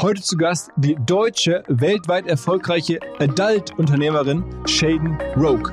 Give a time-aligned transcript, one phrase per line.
[0.00, 5.72] Heute zu Gast die deutsche, weltweit erfolgreiche Adult-Unternehmerin Shaden Rogue.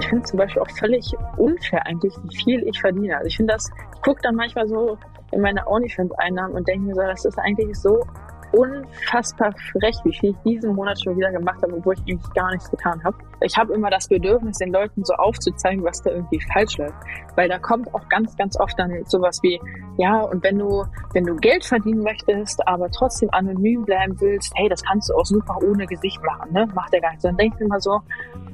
[0.00, 3.16] Ich finde zum Beispiel auch völlig unfair eigentlich, wie viel ich verdiene.
[3.16, 4.98] Also ich finde das, ich gucke dann manchmal so
[5.30, 8.04] in meine OnlyFans-Einnahmen und denke mir so, das ist eigentlich so
[8.52, 12.50] unfassbar frech, wie viel ich diesen Monat schon wieder gemacht habe, obwohl ich eigentlich gar
[12.50, 13.16] nichts getan habe.
[13.40, 16.94] Ich habe immer das Bedürfnis, den Leuten so aufzuzeigen, was da irgendwie falsch läuft.
[17.34, 19.60] Weil da kommt auch ganz, ganz oft dann sowas wie,
[19.96, 24.68] ja, und wenn du, wenn du Geld verdienen möchtest, aber trotzdem anonym bleiben willst, hey,
[24.68, 26.68] das kannst du auch super ohne Gesicht machen, ne?
[26.74, 27.24] Macht der gar nicht.
[27.24, 28.00] Dann denke ich immer so,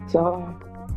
[0.06, 0.42] so,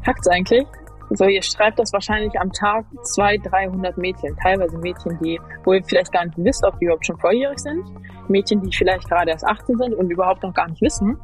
[0.05, 0.65] hackt's eigentlich?
[1.13, 5.83] So, ihr schreibt das wahrscheinlich am Tag 200, 300 Mädchen, teilweise Mädchen, die, wo ihr
[5.83, 7.83] vielleicht gar nicht wisst, ob die überhaupt schon volljährig sind,
[8.29, 11.17] Mädchen, die vielleicht gerade erst 18 sind und überhaupt noch gar nicht wissen,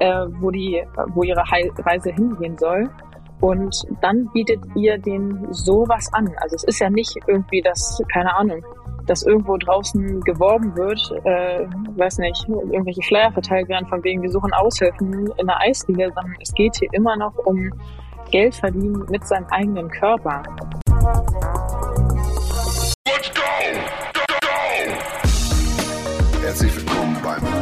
[0.00, 2.90] äh, wo die, wo ihre Reise hingehen soll.
[3.40, 6.30] Und dann bietet ihr denen sowas an.
[6.36, 8.62] Also es ist ja nicht irgendwie das, keine Ahnung,
[9.06, 14.30] dass irgendwo draußen geworben wird, äh, weiß nicht, irgendwelche Flyer verteilt werden von wegen, wir
[14.30, 17.72] suchen Aushilfen in der Eisliga, sondern es geht hier immer noch um
[18.32, 20.42] Geld verdienen mit seinem eigenen Körper.
[23.06, 23.42] Let's go!
[24.14, 24.48] Go, go!
[26.40, 27.61] Herzlich willkommen beim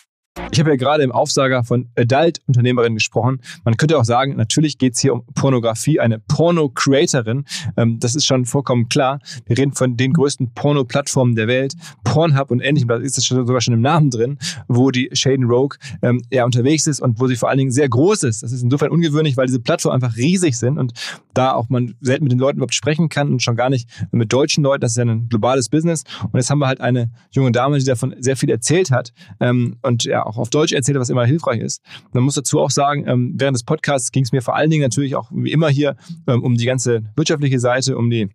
[0.51, 3.41] Ich habe ja gerade im Aufsager von Adult-Unternehmerin gesprochen.
[3.65, 7.43] Man könnte auch sagen, natürlich geht es hier um Pornografie, eine Porno-Creatorin.
[7.75, 9.19] Ähm, das ist schon vollkommen klar.
[9.45, 11.73] Wir reden von den größten Porno-Plattformen der Welt,
[12.05, 12.87] Pornhub und ähnlichem.
[12.87, 14.39] Da ist es sogar schon im Namen drin,
[14.69, 17.89] wo die Shaden Rogue ähm, ja unterwegs ist und wo sie vor allen Dingen sehr
[17.89, 18.41] groß ist.
[18.41, 20.93] Das ist insofern ungewöhnlich, weil diese Plattformen einfach riesig sind und
[21.33, 24.31] da auch man selten mit den Leuten überhaupt sprechen kann und schon gar nicht mit
[24.31, 24.81] deutschen Leuten.
[24.81, 26.03] Das ist ja ein globales Business.
[26.23, 29.77] Und jetzt haben wir halt eine junge Dame, die davon sehr viel erzählt hat ähm,
[29.81, 31.81] und ja auch auf Deutsch erzähle, was immer hilfreich ist.
[32.13, 34.83] Man muss dazu auch sagen, ähm, während des Podcasts ging es mir vor allen Dingen
[34.83, 35.95] natürlich auch wie immer hier
[36.27, 38.29] ähm, um die ganze wirtschaftliche Seite, um die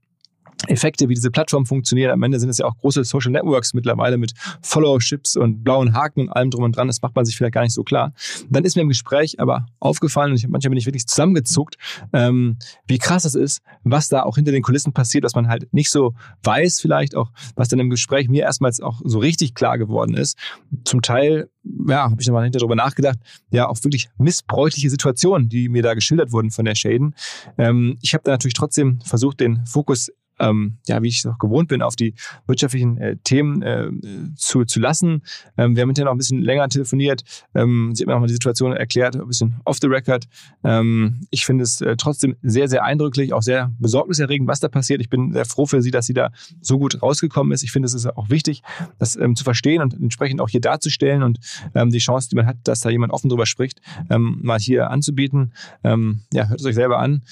[0.69, 2.13] Effekte, wie diese Plattform funktioniert.
[2.13, 4.33] Am Ende sind es ja auch große Social Networks mittlerweile mit
[4.63, 6.87] Followerships und blauen Haken und allem drum und dran.
[6.87, 8.13] Das macht man sich vielleicht gar nicht so klar.
[8.51, 11.77] Dann ist mir im Gespräch aber aufgefallen, und ich, manchmal bin ich wirklich zusammengezuckt,
[12.13, 15.73] ähm, wie krass es ist, was da auch hinter den Kulissen passiert, was man halt
[15.73, 19.79] nicht so weiß vielleicht auch, was dann im Gespräch mir erstmals auch so richtig klar
[19.79, 20.39] geworden ist.
[20.85, 21.49] Zum Teil
[21.89, 23.19] ja, habe ich nochmal hinter darüber nachgedacht,
[23.51, 27.15] ja, auch wirklich missbräuchliche Situationen, die mir da geschildert wurden von der Shaden.
[27.59, 31.39] Ähm, ich habe da natürlich trotzdem versucht, den Fokus ähm, ja, wie ich es auch
[31.39, 32.15] gewohnt bin, auf die
[32.47, 33.91] wirtschaftlichen äh, Themen äh,
[34.37, 35.23] zu, zu lassen.
[35.57, 37.25] Ähm, wir haben hinterher noch ein bisschen länger telefoniert.
[37.55, 40.27] Ähm, sie hat mir auch mal die Situation erklärt, ein bisschen off the record.
[40.65, 45.01] Ähm, ich finde es äh, trotzdem sehr, sehr eindrücklich, auch sehr besorgniserregend, was da passiert.
[45.01, 46.31] Ich bin sehr froh für sie, dass sie da
[46.61, 47.63] so gut rausgekommen ist.
[47.63, 48.63] Ich finde, es ist auch wichtig,
[48.99, 51.39] das ähm, zu verstehen und entsprechend auch hier darzustellen und
[51.75, 55.53] ähm, die Chance, die man hat, dass da jemand offen drüber spricht, mal hier anzubieten.
[55.83, 57.23] Ja, hört es euch selber an.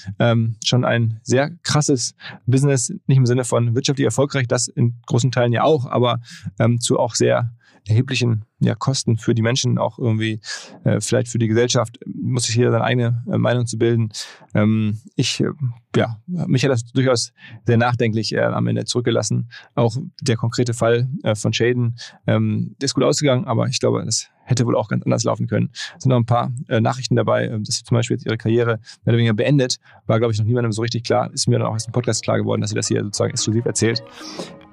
[0.63, 2.15] Schon ein sehr krasses
[2.45, 6.19] Business, nicht im Sinne von wirtschaftlich erfolgreich, das in großen Teilen ja auch, aber
[6.59, 7.53] ähm, zu auch sehr
[7.87, 10.39] erheblichen ja, Kosten für die Menschen, auch irgendwie
[10.83, 14.09] äh, vielleicht für die Gesellschaft, muss sich jeder seine eigene äh, Meinung zu bilden.
[14.53, 15.49] Ähm, ich, äh,
[15.95, 17.33] ja, mich hat das durchaus
[17.65, 19.49] sehr nachdenklich äh, am Ende zurückgelassen.
[19.75, 21.97] Auch der konkrete Fall äh, von Shaden
[22.27, 25.69] ähm, ist gut ausgegangen, aber ich glaube, das hätte wohl auch ganz anders laufen können.
[25.73, 28.79] Es sind noch ein paar äh, Nachrichten dabei, dass sie zum Beispiel jetzt ihre Karriere
[29.03, 29.77] mehr oder weniger beendet.
[30.05, 31.31] War, glaube ich, noch niemandem so richtig klar.
[31.33, 33.65] Ist mir dann auch aus dem Podcast klar geworden, dass sie das hier sozusagen exklusiv
[33.65, 34.03] erzählt.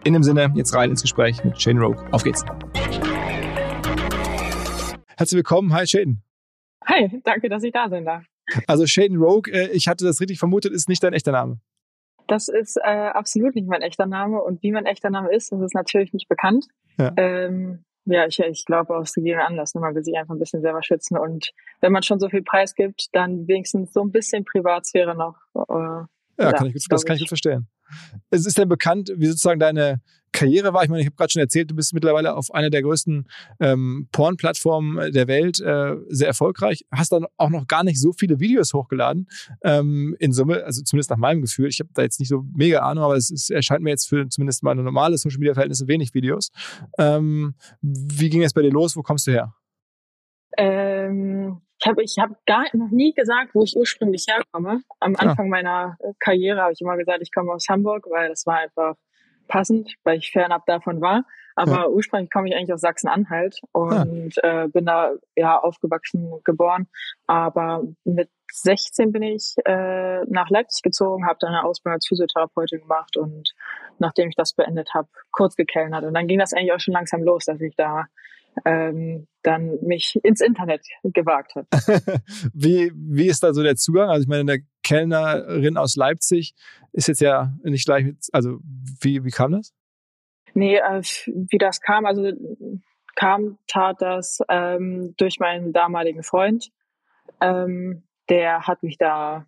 [0.04, 2.04] In dem Sinne, jetzt rein ins Gespräch mit Shane Rogue.
[2.12, 2.44] Auf geht's.
[5.22, 5.72] Herzlich willkommen.
[5.72, 6.20] Hi, Shaden.
[6.84, 8.24] Hi, danke, dass ich da sein darf.
[8.66, 11.60] Also Shaden Rogue, äh, ich hatte das richtig vermutet, ist nicht dein echter Name.
[12.26, 15.60] Das ist äh, absolut nicht mein echter Name und wie mein echter Name ist, das
[15.60, 16.66] ist natürlich nicht bekannt.
[16.98, 17.12] Ja.
[17.16, 19.76] Ähm, ja, ich, ich glaube aus gegebenen Anlass.
[19.76, 19.80] Ne?
[19.80, 21.16] Man will sich einfach ein bisschen selber schützen.
[21.16, 25.36] Und wenn man schon so viel Preis gibt, dann wenigstens so ein bisschen Privatsphäre noch.
[25.54, 26.04] Äh,
[26.38, 27.68] ja, ja, kann ich, das kann ich gut verstehen.
[28.30, 30.00] Es ist denn bekannt, wie sozusagen deine
[30.32, 30.82] Karriere war.
[30.82, 33.28] Ich meine, ich habe gerade schon erzählt, du bist mittlerweile auf einer der größten
[33.60, 36.84] ähm, Porn-Plattformen der Welt äh, sehr erfolgreich.
[36.90, 39.28] Hast dann auch noch gar nicht so viele Videos hochgeladen
[39.62, 41.68] ähm, in Summe, also zumindest nach meinem Gefühl.
[41.68, 44.26] Ich habe da jetzt nicht so mega Ahnung, aber es ist, erscheint mir jetzt für
[44.28, 46.50] zumindest meine normale Social-Media-Verhältnisse wenig Videos.
[46.98, 48.96] Ähm, wie ging es bei dir los?
[48.96, 49.54] Wo kommst du her?
[50.56, 54.82] Ähm, ich habe ich hab gar noch nie gesagt, wo ich ursprünglich herkomme.
[55.00, 55.16] Am.
[55.16, 55.50] Anfang ja.
[55.50, 58.94] meiner Karriere habe ich immer gesagt, ich komme aus Hamburg, weil das war einfach
[59.48, 61.24] passend, weil ich fernab davon war.
[61.54, 61.88] Aber ja.
[61.88, 64.64] ursprünglich komme ich eigentlich aus Sachsen-Anhalt und ja.
[64.64, 66.86] äh, bin da ja aufgewachsen, geboren.
[67.26, 72.80] Aber mit 16 bin ich äh, nach Leipzig gezogen, habe dann eine Ausbildung als Physiotherapeutin
[72.80, 73.52] gemacht und
[73.98, 76.04] nachdem ich das beendet habe, kurz gekellnert.
[76.04, 78.06] Und dann ging das eigentlich auch schon langsam los, dass ich da
[78.64, 81.66] ähm, dann mich ins Internet gewagt habe.
[82.52, 84.08] wie, wie ist da so der Zugang?
[84.08, 86.54] Also ich meine, eine Kellnerin aus Leipzig
[86.92, 88.58] ist jetzt ja nicht gleich, mit, also
[89.00, 89.72] wie, wie kam das?
[90.54, 92.30] Nee, äh, wie das kam, also
[93.16, 96.70] kam, tat das ähm, durch meinen damaligen Freund.
[97.40, 99.46] Ähm, der hat mich da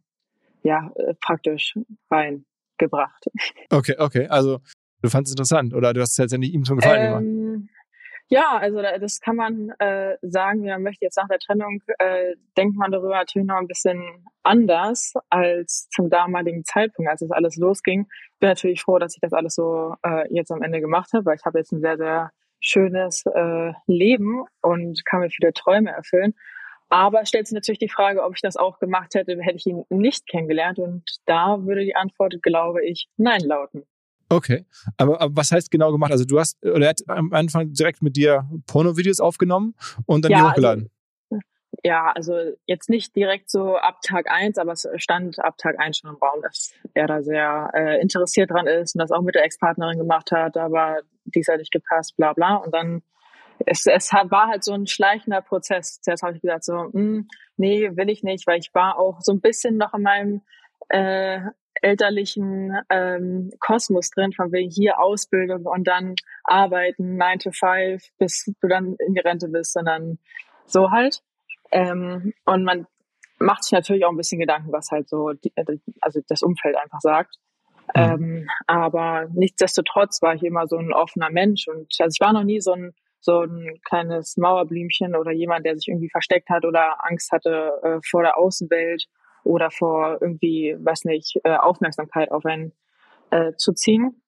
[0.62, 1.78] ja äh, praktisch
[2.10, 3.26] reingebracht.
[3.70, 4.26] Okay, okay.
[4.28, 4.60] Also
[5.02, 7.08] du fandest es interessant oder du hast es jetzt ja nicht ihm zum Gefallen ähm,
[7.08, 7.43] gemacht?
[8.28, 10.64] Ja, also das kann man äh, sagen.
[10.64, 15.12] Man möchte jetzt nach der Trennung, äh, denkt man darüber natürlich noch ein bisschen anders
[15.28, 18.06] als zum damaligen Zeitpunkt, als es alles losging.
[18.40, 21.36] Bin natürlich froh, dass ich das alles so äh, jetzt am Ende gemacht habe, weil
[21.36, 22.30] ich habe jetzt ein sehr, sehr
[22.60, 26.34] schönes äh, Leben und kann mir viele Träume erfüllen.
[26.88, 29.84] Aber stellt sich natürlich die Frage, ob ich das auch gemacht hätte, hätte ich ihn
[29.90, 30.78] nicht kennengelernt.
[30.78, 33.84] Und da würde die Antwort, glaube ich, nein lauten.
[34.28, 34.64] Okay,
[34.96, 36.12] aber, aber, was heißt genau gemacht?
[36.12, 39.74] Also du hast, oder er hat am Anfang direkt mit dir Porno-Videos aufgenommen
[40.06, 40.82] und dann ja, die hochgeladen?
[40.82, 40.94] Also,
[41.82, 42.34] ja, also
[42.66, 46.16] jetzt nicht direkt so ab Tag eins, aber es stand ab Tag eins schon im
[46.16, 49.98] Raum, dass er da sehr äh, interessiert dran ist und das auch mit der Ex-Partnerin
[49.98, 52.56] gemacht hat, aber dies hat nicht gepasst, bla bla.
[52.56, 53.02] Und dann,
[53.66, 56.00] es, es hat, war halt so ein schleichender Prozess.
[56.00, 59.32] Zuerst habe ich gesagt, so, hm, nee, will ich nicht, weil ich war auch so
[59.32, 60.42] ein bisschen noch in meinem
[60.88, 61.40] äh,
[61.84, 68.50] elterlichen ähm, Kosmos drin, von wegen hier Ausbildung und dann arbeiten, 9 to 5, bis
[68.60, 70.18] du dann in die Rente bist, sondern
[70.66, 71.22] so halt.
[71.70, 72.86] Ähm, und man
[73.38, 75.52] macht sich natürlich auch ein bisschen Gedanken, was halt so, die,
[76.00, 77.36] also das Umfeld einfach sagt.
[77.94, 78.02] Mhm.
[78.02, 82.44] Ähm, aber nichtsdestotrotz war ich immer so ein offener Mensch und also ich war noch
[82.44, 87.02] nie so ein so ein kleines Mauerblümchen oder jemand, der sich irgendwie versteckt hat oder
[87.08, 89.06] Angst hatte äh, vor der Außenwelt
[89.44, 92.72] oder vor irgendwie, weiß nicht, äh, Aufmerksamkeit auf einen
[93.30, 94.20] äh, zu ziehen.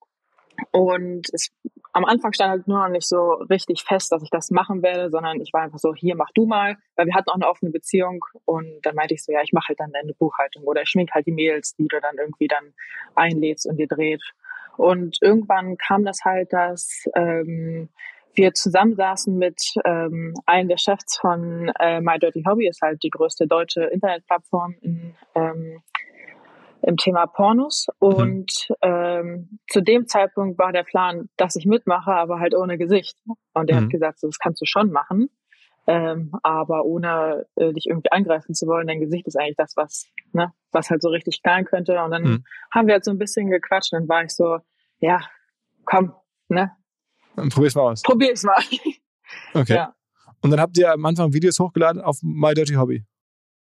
[0.70, 1.50] Und es,
[1.92, 5.10] am Anfang stand halt nur noch nicht so richtig fest, dass ich das machen werde,
[5.10, 7.70] sondern ich war einfach so, hier mach du mal, weil wir hatten auch eine offene
[7.70, 10.88] Beziehung und dann meinte ich so, ja, ich mache halt dann deine Buchhaltung oder ich
[10.88, 12.74] schmink halt die Mails, die du dann irgendwie dann
[13.14, 14.22] einlädst und dir dreht.
[14.76, 17.88] Und irgendwann kam das halt, dass ähm,
[18.36, 23.10] wir zusammensaßen mit ähm, einem der Chefs von äh, My Dirty Hobby, ist halt die
[23.10, 25.82] größte deutsche Internetplattform in, ähm,
[26.82, 27.86] im Thema Pornos.
[28.00, 28.08] Mhm.
[28.08, 33.18] Und ähm, zu dem Zeitpunkt war der Plan, dass ich mitmache, aber halt ohne Gesicht.
[33.54, 33.84] Und er mhm.
[33.84, 35.30] hat gesagt, so, das kannst du schon machen,
[35.86, 38.86] ähm, aber ohne äh, dich irgendwie angreifen zu wollen.
[38.86, 42.02] Dein Gesicht ist eigentlich das, was, ne, was halt so richtig knallen könnte.
[42.02, 42.44] Und dann mhm.
[42.72, 44.58] haben wir halt so ein bisschen gequatscht und dann war ich so,
[44.98, 45.20] ja,
[45.84, 46.12] komm,
[46.48, 46.72] ne,
[47.36, 48.02] Probier's mal aus.
[48.02, 48.62] Probier's mal.
[49.54, 49.74] Okay.
[49.74, 49.92] Ja.
[50.40, 53.04] Und dann habt ihr am Anfang Videos hochgeladen auf My Dirty Hobby.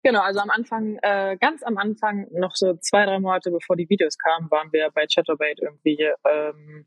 [0.02, 3.90] Genau, also am Anfang, äh, ganz am Anfang, noch so zwei, drei Monate bevor die
[3.90, 6.86] Videos kamen, waren wir bei Chatterbait irgendwie ähm,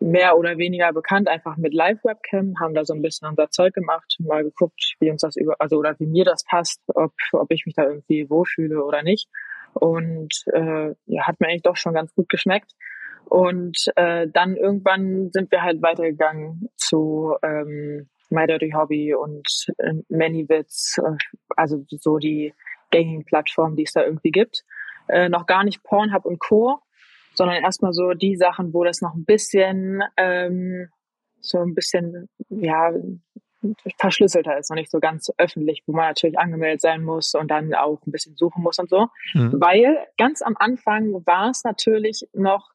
[0.00, 4.16] mehr oder weniger bekannt, einfach mit Live-Webcam, haben da so ein bisschen unser Zeug gemacht,
[4.18, 7.64] mal geguckt, wie uns das über, also oder wie mir das passt, ob, ob ich
[7.64, 9.28] mich da irgendwie wohlfühle oder nicht.
[9.72, 12.72] Und äh, ja, hat mir eigentlich doch schon ganz gut geschmeckt.
[13.28, 19.94] Und äh, dann irgendwann sind wir halt weitergegangen zu ähm, My Dirty Hobby und äh,
[20.08, 21.16] ManyVids, äh,
[21.56, 22.54] also so die
[22.90, 24.64] gängigen Plattformen, die es da irgendwie gibt.
[25.08, 26.80] Äh, noch gar nicht Pornhub und Co.,
[27.34, 30.88] sondern erstmal so die Sachen, wo das noch ein bisschen ähm,
[31.40, 32.92] so ein bisschen ja
[33.98, 37.74] verschlüsselter ist, noch nicht so ganz öffentlich, wo man natürlich angemeldet sein muss und dann
[37.74, 39.08] auch ein bisschen suchen muss und so.
[39.34, 39.60] Mhm.
[39.60, 42.70] Weil ganz am Anfang war es natürlich noch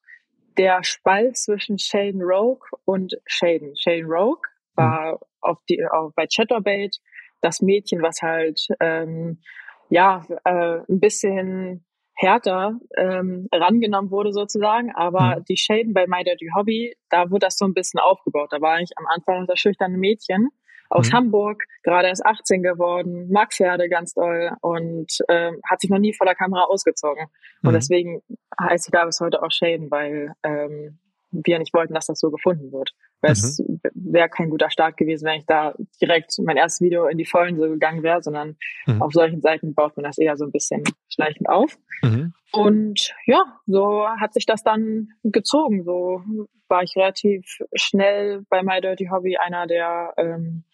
[0.58, 3.76] der Spalt zwischen Shaden Rogue und Shaden.
[3.76, 4.42] Shaden Rogue
[4.76, 5.18] war mhm.
[5.42, 6.98] auf die, auf, bei Chatterbait
[7.42, 9.42] das Mädchen, was halt ähm,
[9.90, 14.94] ja äh, ein bisschen härter ähm, rangenommen wurde sozusagen.
[14.96, 15.46] Aber mhm.
[15.50, 18.50] die Shaden bei My Dirty Hobby, da wurde das so ein bisschen aufgebaut.
[18.52, 20.50] Da war ich am Anfang das schüchterne Mädchen
[20.92, 21.14] aus mhm.
[21.14, 26.14] Hamburg, gerade erst 18 geworden, mag Pferde ganz doll und ähm, hat sich noch nie
[26.14, 27.28] vor der Kamera ausgezogen.
[27.62, 27.68] Mhm.
[27.68, 28.22] Und deswegen
[28.60, 31.00] heißt sie da bis heute auch Shaden, weil ähm,
[31.32, 32.92] wir nicht wollten, dass das so gefunden wird.
[33.22, 33.34] Weil mhm.
[33.34, 37.26] es wäre kein guter Start gewesen, wenn ich da direkt mein erstes Video in die
[37.26, 39.02] Vollen so gegangen wäre, sondern mhm.
[39.02, 41.78] auf solchen Seiten baut man das eher so ein bisschen schleichend auf.
[42.02, 42.34] Mhm.
[42.52, 45.84] Und ja, so hat sich das dann gezogen.
[45.86, 46.22] So
[46.68, 50.66] war ich relativ schnell bei My Dirty Hobby einer der ähm,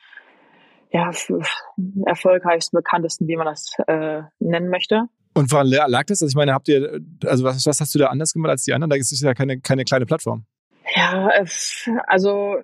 [0.97, 1.11] ja,
[2.05, 5.03] erfolgreichsten, bekanntesten, wie man das äh, nennen möchte.
[5.33, 6.21] Und woran lag das?
[6.21, 8.73] Also ich meine, habt ihr, also was, was hast du da anders gemacht als die
[8.73, 8.89] anderen?
[8.89, 10.45] Da ist es ja keine, keine kleine Plattform.
[10.95, 11.29] Ja,
[12.07, 12.57] also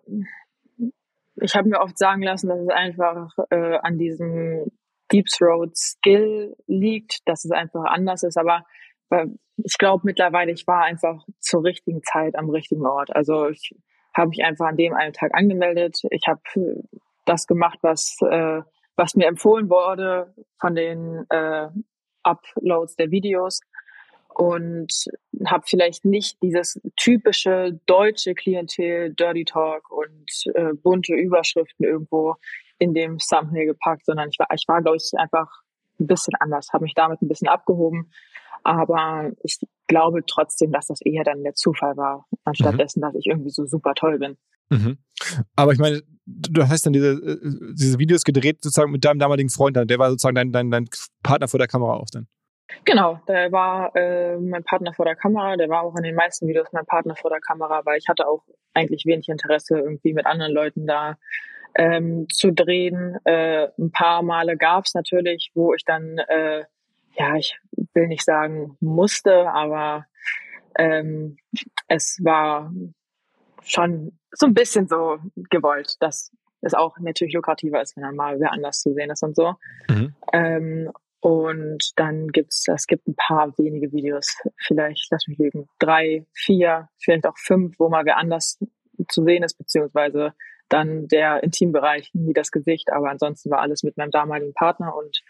[1.35, 4.71] ich habe mir oft sagen lassen, dass es einfach äh, an diesem
[5.11, 8.37] Deep Throat Skill liegt, dass es einfach anders ist.
[8.37, 8.65] Aber
[9.09, 13.15] äh, ich glaube mittlerweile, ich war einfach zur richtigen Zeit am richtigen Ort.
[13.15, 13.75] Also ich
[14.15, 16.01] habe mich einfach an dem einen Tag angemeldet.
[16.09, 16.41] Ich habe
[17.25, 18.61] das gemacht, was, äh,
[18.95, 21.69] was mir empfohlen wurde von den äh,
[22.23, 23.61] Uploads der Videos
[24.35, 25.05] und
[25.45, 32.35] habe vielleicht nicht dieses typische deutsche Klientel Dirty Talk und äh, bunte Überschriften irgendwo
[32.79, 35.49] in dem Thumbnail gepackt, sondern ich war, ich war glaube ich einfach
[35.99, 38.11] ein bisschen anders, habe mich damit ein bisschen abgehoben,
[38.63, 42.77] aber ich glaube trotzdem, dass das eher dann der Zufall war, anstatt mhm.
[42.79, 44.37] dessen, dass ich irgendwie so super toll bin.
[44.69, 44.97] Mhm.
[45.55, 49.49] Aber ich meine, du hast dann diese, äh, diese Videos gedreht sozusagen mit deinem damaligen
[49.49, 50.89] Freund, der war sozusagen dein, dein, dein
[51.21, 52.27] Partner vor der Kamera auch dann.
[52.85, 56.47] Genau, der war äh, mein Partner vor der Kamera, der war auch in den meisten
[56.47, 58.43] Videos mein Partner vor der Kamera, weil ich hatte auch
[58.73, 61.17] eigentlich wenig Interesse, irgendwie mit anderen Leuten da
[61.75, 63.17] ähm, zu drehen.
[63.25, 66.63] Äh, ein paar Male gab es natürlich, wo ich dann, äh,
[67.15, 67.59] ja, ich
[67.93, 70.05] will nicht sagen musste, aber
[70.77, 71.37] ähm,
[71.87, 72.71] es war
[73.65, 75.17] schon so ein bisschen so
[75.49, 79.23] gewollt, dass es auch natürlich lukrativer ist, wenn dann mal wer anders zu sehen ist
[79.23, 79.55] und so.
[79.89, 80.15] Mhm.
[80.31, 86.25] Ähm, und dann gibt's, es gibt ein paar wenige Videos, vielleicht, lass mich lügen, drei,
[86.33, 88.59] vier, vielleicht auch fünf, wo mal wer anders
[89.09, 90.33] zu sehen ist, beziehungsweise
[90.67, 95.21] dann der Intimbereich, nie das Gesicht, aber ansonsten war alles mit meinem damaligen Partner und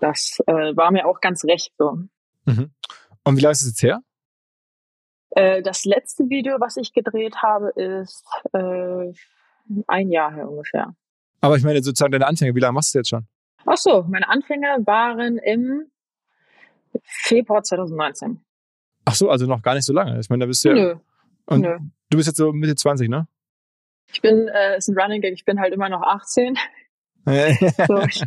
[0.00, 1.98] das äh, war mir auch ganz recht so.
[2.46, 2.72] Mhm.
[3.24, 4.00] Und wie lange ist es jetzt her?
[5.34, 9.12] Äh, das letzte Video, was ich gedreht habe, ist äh,
[9.88, 10.94] ein Jahr her ungefähr.
[11.40, 13.26] Aber ich meine sozusagen deine Anfänge, wie lange machst du jetzt schon?
[13.66, 15.90] Ach so, meine Anfänge waren im
[17.02, 18.44] Februar 2019.
[19.06, 20.18] Ach so, also noch gar nicht so lange.
[20.20, 20.74] Ich meine, da bist du ja.
[20.74, 20.94] Nö.
[21.46, 21.78] Und Nö.
[22.10, 23.26] du bist jetzt so Mitte 20, ne?
[24.12, 26.56] Ich bin, äh, ist ein Running Gag, ich bin halt immer noch 18.
[27.26, 28.22] so, ich,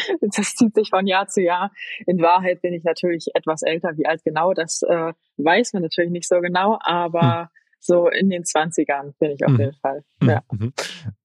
[0.20, 1.70] das zieht sich von Jahr zu Jahr.
[2.06, 3.96] In Wahrheit bin ich natürlich etwas älter.
[3.96, 7.48] Wie alt genau, das äh, weiß man natürlich nicht so genau, aber hm.
[7.80, 9.60] so in den 20ern bin ich auf hm.
[9.60, 10.04] jeden Fall.
[10.20, 10.28] Hm.
[10.28, 10.42] Ja.
[10.50, 10.72] Mhm.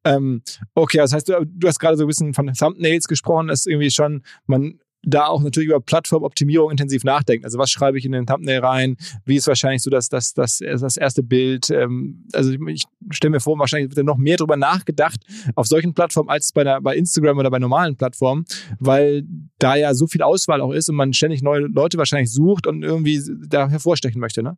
[0.03, 0.41] Ähm,
[0.74, 3.91] okay, das heißt, du, du hast gerade so ein bisschen von Thumbnails gesprochen, dass irgendwie
[3.91, 7.45] schon man da auch natürlich über Plattformoptimierung intensiv nachdenken.
[7.45, 8.97] Also was schreibe ich in den Thumbnail rein?
[9.25, 11.69] Wie ist wahrscheinlich so das, das, das, das erste Bild?
[11.69, 15.21] Ähm, also ich stelle mir vor, wahrscheinlich wird da noch mehr drüber nachgedacht
[15.55, 18.45] auf solchen Plattformen als bei, der, bei Instagram oder bei normalen Plattformen,
[18.79, 19.23] weil
[19.59, 22.83] da ja so viel Auswahl auch ist und man ständig neue Leute wahrscheinlich sucht und
[22.83, 24.57] irgendwie da hervorstechen möchte, ne?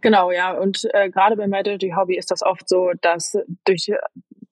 [0.00, 0.52] Genau, ja.
[0.52, 3.90] Und äh, gerade bei Medalty Hobby ist das oft so, dass durch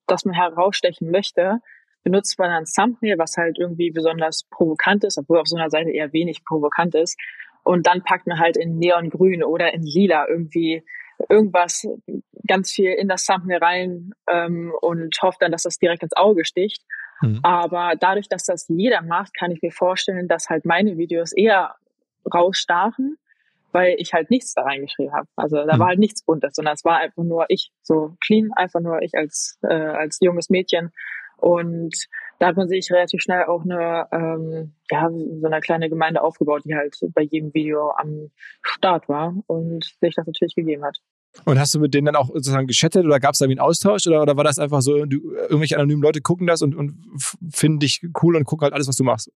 [0.06, 1.60] dass man herausstechen möchte,
[2.02, 5.90] benutzt man ein Thumbnail, was halt irgendwie besonders provokant ist, obwohl auf so einer Seite
[5.90, 7.18] eher wenig provokant ist.
[7.64, 10.82] Und dann packt man halt in Neongrün oder in Lila irgendwie
[11.28, 11.86] irgendwas
[12.46, 16.44] ganz viel in das Thumbnail rein ähm, und hofft dann, dass das direkt ins Auge
[16.44, 16.82] sticht.
[17.20, 17.40] Mhm.
[17.42, 21.76] Aber dadurch, dass das jeder macht, kann ich mir vorstellen, dass halt meine Videos eher
[22.32, 23.16] rausstachen,
[23.70, 25.28] weil ich halt nichts da reingeschrieben habe.
[25.36, 25.78] Also da mhm.
[25.78, 29.14] war halt nichts Buntes, sondern es war einfach nur ich, so clean, einfach nur ich
[29.14, 30.92] als, äh, als junges Mädchen
[31.42, 32.06] und
[32.38, 36.62] da hat man sich relativ schnell auch eine, ähm, ja, so eine kleine Gemeinde aufgebaut,
[36.64, 38.30] die halt bei jedem Video am
[38.62, 40.98] Start war und sich das natürlich gegeben hat.
[41.44, 43.68] Und hast du mit denen dann auch sozusagen geschattet oder gab es da irgendwie einen
[43.68, 46.94] Austausch oder, oder war das einfach so, du, irgendwelche anonymen Leute gucken das und, und
[47.50, 49.32] finden dich cool und gucken halt alles, was du machst?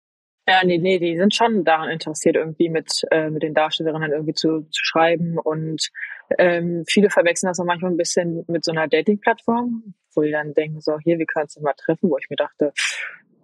[0.48, 4.36] Ja, nee, nee, die sind schon daran interessiert, irgendwie mit, äh, mit den Darstellerinnen irgendwie
[4.36, 5.40] zu, zu schreiben.
[5.40, 5.90] Und
[6.38, 10.54] ähm, viele verwechseln das auch manchmal ein bisschen mit so einer Dating-Plattform, wo die dann
[10.54, 12.74] denken, so, hier, wir können uns mal treffen, wo ich mir dachte,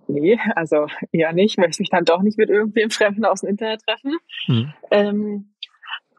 [0.08, 3.82] nee, also eher nicht, möchte mich dann doch nicht mit irgendwem Fremden aus dem Internet
[3.86, 4.18] treffen.
[4.48, 4.74] Mhm.
[4.92, 5.54] Ähm,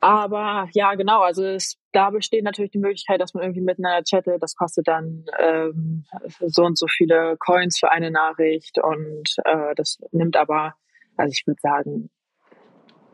[0.01, 4.43] aber ja, genau, also es, da besteht natürlich die Möglichkeit, dass man irgendwie miteinander chattet.
[4.43, 6.05] Das kostet dann ähm,
[6.41, 10.75] so und so viele Coins für eine Nachricht und äh, das nimmt aber,
[11.17, 12.11] also ich würde sagen,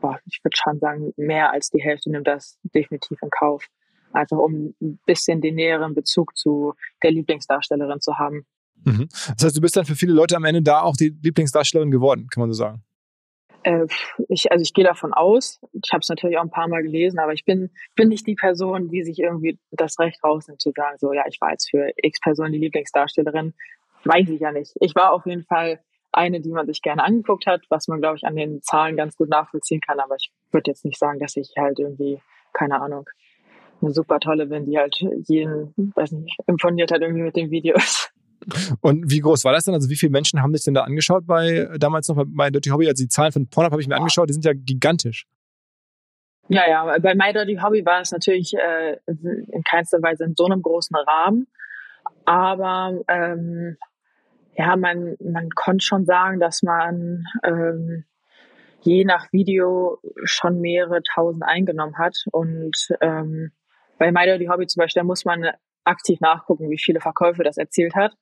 [0.01, 3.67] boah, ich würde schon sagen, mehr als die Hälfte nimmt das definitiv in Kauf.
[4.13, 6.73] Einfach um ein bisschen den näheren Bezug zu
[7.03, 8.45] der Lieblingsdarstellerin zu haben.
[8.83, 9.07] Mhm.
[9.35, 12.27] Das heißt, du bist dann für viele Leute am Ende da auch die Lieblingsdarstellerin geworden,
[12.29, 12.83] kann man so sagen.
[13.63, 13.87] Äh,
[14.29, 15.59] ich, also ich gehe davon aus.
[15.73, 18.35] Ich habe es natürlich auch ein paar Mal gelesen, aber ich bin, bin nicht die
[18.35, 21.91] Person, die sich irgendwie das Recht rausnimmt zu sagen, so ja, ich war jetzt für
[21.97, 23.53] X Person die Lieblingsdarstellerin.
[24.05, 24.73] Weiß ich ja nicht.
[24.79, 28.17] Ich war auf jeden Fall eine, die man sich gerne angeguckt hat, was man, glaube
[28.17, 29.99] ich, an den Zahlen ganz gut nachvollziehen kann.
[29.99, 32.21] Aber ich würde jetzt nicht sagen, dass ich halt irgendwie,
[32.53, 33.09] keine Ahnung,
[33.81, 34.95] eine super tolle bin, die halt
[35.27, 38.09] jeden, weiß nicht, imponiert hat irgendwie mit den Videos.
[38.81, 39.73] Und wie groß war das denn?
[39.73, 42.87] Also wie viele Menschen haben sich denn da angeschaut bei damals noch bei Dirty Hobby?
[42.87, 45.25] Also die Zahlen von Pornhub habe ich mir angeschaut, die sind ja gigantisch.
[46.47, 50.45] Ja, ja, bei My Dirty Hobby war es natürlich äh, in keinster Weise in so
[50.45, 51.47] einem großen Rahmen.
[52.25, 53.77] Aber ähm,
[54.55, 58.05] ja, man, man konnte schon sagen, dass man ähm,
[58.81, 62.17] je nach Video schon mehrere tausend eingenommen hat.
[62.31, 63.51] Und ähm,
[63.99, 65.45] bei My Dirty Hobby zum Beispiel muss man
[65.83, 68.15] aktiv nachgucken, wie viele Verkäufe das erzielt hat.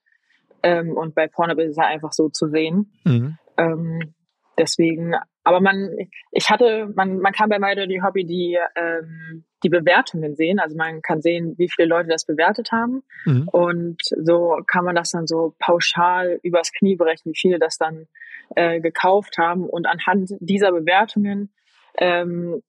[0.63, 2.91] Ähm, und bei Pornhub ist es ja einfach so zu sehen.
[3.05, 3.37] Mhm.
[3.57, 4.13] Ähm,
[4.57, 5.95] deswegen, aber man,
[6.31, 10.59] ich hatte, man, man kann bei My Dirty Hobby die, ähm, die Bewertungen sehen.
[10.59, 13.03] Also man kann sehen, wie viele Leute das bewertet haben.
[13.25, 13.47] Mhm.
[13.49, 18.07] Und so kann man das dann so pauschal übers Knie berechnen, wie viele das dann
[18.55, 19.69] äh, gekauft haben.
[19.69, 21.53] Und anhand dieser Bewertungen
[21.97, 22.61] ähm,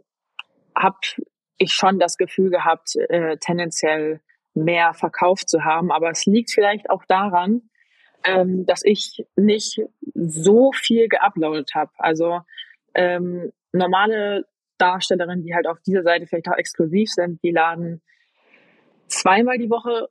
[0.76, 0.98] habe
[1.58, 4.20] ich schon das Gefühl gehabt, äh, tendenziell
[4.54, 5.90] mehr verkauft zu haben.
[5.90, 7.62] Aber es liegt vielleicht auch daran,
[8.24, 9.80] ähm, dass ich nicht
[10.14, 11.92] so viel geuploadet habe.
[11.98, 12.40] Also
[12.94, 14.46] ähm, normale
[14.78, 18.00] Darstellerinnen, die halt auf dieser Seite vielleicht auch exklusiv sind, die laden
[19.08, 20.08] zweimal die Woche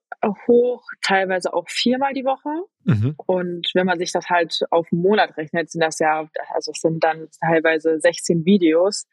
[0.47, 2.49] hoch, teilweise auch viermal die Woche.
[2.83, 3.15] Mhm.
[3.25, 6.81] Und wenn man sich das halt auf einen Monat rechnet, sind das ja, also es
[6.81, 9.07] sind dann teilweise 16 Videos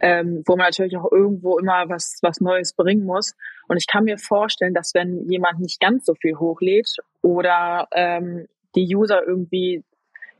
[0.00, 3.34] ähm, wo man natürlich auch irgendwo immer was, was Neues bringen muss.
[3.68, 8.46] Und ich kann mir vorstellen, dass wenn jemand nicht ganz so viel hochlädt oder ähm,
[8.74, 9.84] die User irgendwie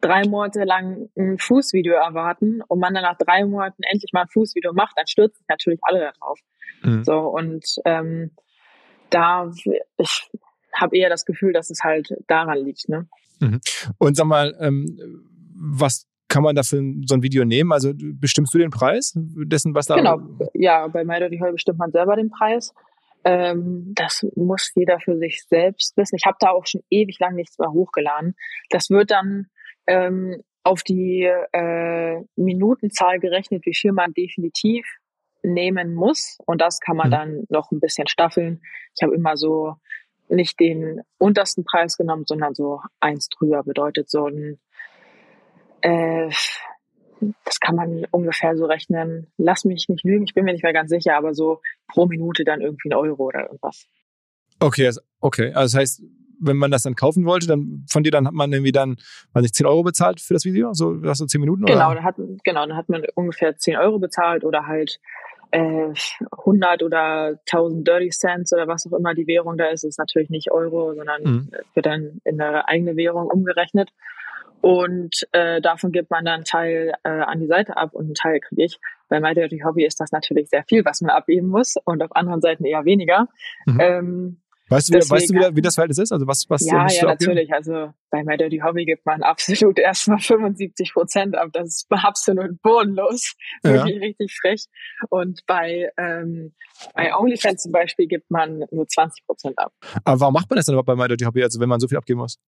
[0.00, 4.28] drei Monate lang ein Fußvideo erwarten und man dann nach drei Monaten endlich mal ein
[4.28, 6.38] Fußvideo macht, dann stürzen sich natürlich alle darauf.
[6.82, 7.04] Mhm.
[7.04, 8.30] So und ähm,
[9.10, 9.50] da
[9.96, 10.30] ich
[10.74, 12.88] habe eher das Gefühl, dass es halt daran liegt.
[12.88, 13.08] Ne?
[13.40, 13.60] Mhm.
[13.98, 17.72] Und sag mal, ähm, was kann man dafür so ein Video nehmen?
[17.72, 19.96] Also bestimmst du den Preis dessen, was da?
[19.96, 20.20] Genau,
[20.54, 22.74] ja, bei My Dirty Hall bestimmt man selber den Preis.
[23.24, 26.16] Ähm, das muss jeder für sich selbst wissen.
[26.16, 28.36] Ich habe da auch schon ewig lang nichts mehr hochgeladen.
[28.70, 29.46] Das wird dann
[29.86, 34.86] ähm, auf die äh, Minutenzahl gerechnet, wie viel man definitiv
[35.42, 36.38] nehmen muss.
[36.46, 37.12] Und das kann man mhm.
[37.12, 38.60] dann noch ein bisschen staffeln.
[38.96, 39.74] Ich habe immer so
[40.28, 44.58] nicht den untersten Preis genommen, sondern so eins drüber bedeutet so ein
[45.86, 46.28] äh,
[47.44, 49.28] das kann man ungefähr so rechnen.
[49.38, 52.44] Lass mich nicht lügen, ich bin mir nicht mehr ganz sicher, aber so pro Minute
[52.44, 53.86] dann irgendwie ein Euro oder irgendwas.
[54.60, 55.52] Okay, also, okay.
[55.54, 56.02] Also das heißt,
[56.38, 58.96] wenn man das dann kaufen wollte, dann von dir dann hat man irgendwie dann,
[59.32, 60.74] weiß nicht, 10 Euro bezahlt für das Video?
[60.74, 61.64] So, hast du 10 Minuten?
[61.64, 61.94] Genau, oder?
[61.96, 64.98] dann hat, genau, dann hat man ungefähr 10 Euro bezahlt oder halt
[65.52, 65.92] äh,
[66.38, 69.84] 100 oder 1000 Dirty Cents oder was auch immer die Währung da ist.
[69.84, 71.50] Das ist natürlich nicht Euro, sondern mhm.
[71.72, 73.90] wird dann in eine eigene Währung umgerechnet.
[74.66, 78.14] Und äh, davon gibt man dann einen Teil äh, an die Seite ab und einen
[78.14, 78.80] Teil kriege ich.
[79.08, 82.10] Bei My Dirty Hobby ist das natürlich sehr viel, was man abgeben muss und auf
[82.16, 83.28] anderen Seiten eher weniger.
[83.66, 83.80] Mhm.
[83.80, 86.10] Ähm, weißt du, wie, deswegen, weißt du wie, wie, das Verhältnis ist?
[86.10, 87.54] Also was, was ja, ja, natürlich.
[87.54, 91.50] Also bei My Dirty Hobby gibt man absolut erstmal 75 Prozent ab.
[91.52, 93.36] Das ist absolut bodenlos.
[93.62, 93.70] Ja.
[93.70, 94.64] Wirklich richtig frech.
[95.10, 96.54] Und bei, ähm,
[96.92, 99.72] bei OnlyFans zum Beispiel gibt man nur 20 Prozent ab.
[100.02, 101.86] Aber warum macht man das dann überhaupt bei My Dirty Hobby, also wenn man so
[101.86, 102.40] viel abgeben muss?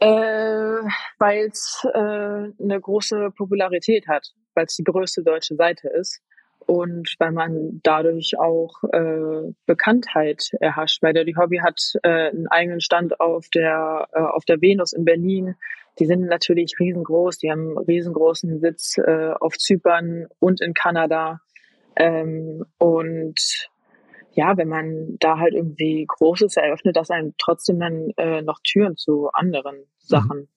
[0.00, 6.20] Äh, weil es äh, eine große Popularität hat, weil es die größte deutsche Seite ist
[6.66, 11.02] und weil man dadurch auch äh, Bekanntheit erhascht.
[11.02, 14.92] Weil der die Hobby hat äh, einen eigenen Stand auf der äh, auf der Venus
[14.92, 15.54] in Berlin.
[15.98, 21.40] die sind natürlich riesengroß, die haben einen riesengroßen Sitz äh, auf Zypern und in Kanada.
[21.96, 23.70] Ähm, und
[24.36, 28.96] ja, wenn man da halt irgendwie Großes eröffnet, das einem trotzdem dann äh, noch Türen
[28.96, 30.40] zu anderen Sachen.
[30.40, 30.48] Mhm.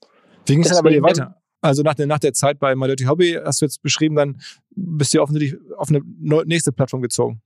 [0.45, 1.35] Wie ging es dann bei dir weiter?
[1.61, 4.39] Also nach der, nach der Zeit bei My Dirty Hobby, hast du jetzt beschrieben, dann
[4.71, 6.01] bist du offensichtlich auf eine
[6.45, 7.41] nächste Plattform gezogen.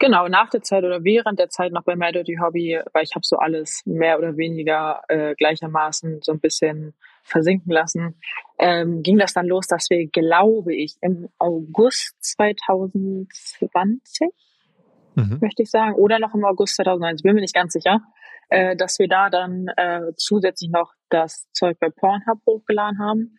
[0.00, 3.14] Genau, nach der Zeit oder während der Zeit noch bei My Dirty Hobby, weil ich
[3.14, 8.14] habe so alles mehr oder weniger äh, gleichermaßen so ein bisschen versinken lassen,
[8.58, 14.30] ähm, ging das dann los, dass wir, glaube ich, im August 2020,
[15.20, 15.38] mhm.
[15.40, 18.00] möchte ich sagen, oder noch im August 2019, bin mir nicht ganz sicher,
[18.48, 23.36] äh, dass wir da dann äh, zusätzlich noch das Zeug bei Pornhub hochgeladen haben.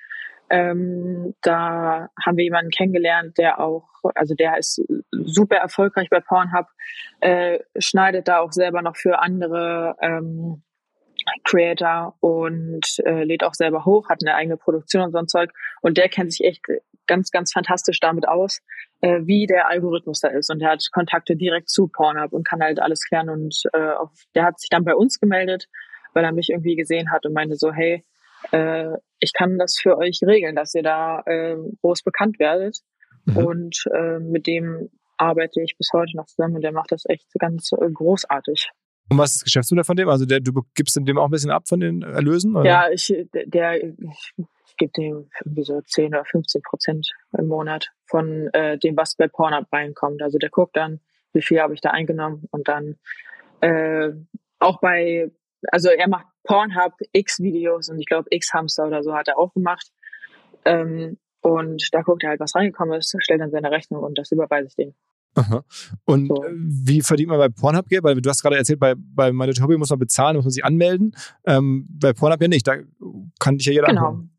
[0.50, 6.66] Ähm, da haben wir jemanden kennengelernt, der auch, also der ist super erfolgreich bei Pornhub,
[7.22, 10.64] äh, schneidet da auch selber noch für andere ähm,
[11.44, 15.52] Creator und äh, lädt auch selber hoch, hat eine eigene Produktion und so ein Zeug.
[15.82, 16.62] Und der kennt sich echt
[17.12, 18.62] ganz, ganz fantastisch damit aus,
[19.02, 20.50] äh, wie der Algorithmus da ist.
[20.50, 23.30] Und der hat Kontakte direkt zu Pornhub und kann halt alles klären.
[23.30, 25.68] Und äh, auf, der hat sich dann bei uns gemeldet,
[26.14, 28.06] weil er mich irgendwie gesehen hat und meinte so, hey,
[28.52, 32.80] äh, ich kann das für euch regeln, dass ihr da äh, groß bekannt werdet.
[33.26, 33.38] Mhm.
[33.38, 37.28] Und äh, mit dem arbeite ich bis heute noch zusammen und der macht das echt
[37.40, 38.70] ganz äh, großartig.
[39.10, 40.08] Und was ist das Geschäftsmodell von dem?
[40.08, 42.56] Also der, du gibst dem auch ein bisschen ab von den Erlösen?
[42.56, 42.70] Oder?
[42.70, 43.96] Ja, ich, der, ich
[44.78, 49.28] gebe dem irgendwie so 10 oder 15 Prozent im Monat von äh, dem, was bei
[49.28, 50.22] Pornhub reinkommt.
[50.22, 51.00] Also der guckt dann,
[51.34, 52.98] wie viel habe ich da eingenommen und dann
[53.62, 54.12] äh,
[54.60, 55.32] auch bei,
[55.72, 59.38] also er macht Pornhub X Videos und ich glaube X Hamster oder so hat er
[59.38, 59.92] auch gemacht.
[60.66, 64.32] Ähm, und da guckt er halt, was reingekommen ist, stellt dann seine Rechnung und das
[64.32, 64.94] überweise ich dem.
[65.36, 65.64] Aha.
[66.06, 66.44] Und so.
[66.54, 68.04] wie verdient man bei Pornhub Geld?
[68.04, 70.66] Weil du hast gerade erzählt, bei, bei My Hobby muss man bezahlen, muss man sich
[70.66, 71.16] anmelden.
[71.46, 72.76] Ähm, bei Pornhub ja nicht, da
[73.40, 74.08] kann dich ja jeder Genau.
[74.08, 74.31] Anmelden.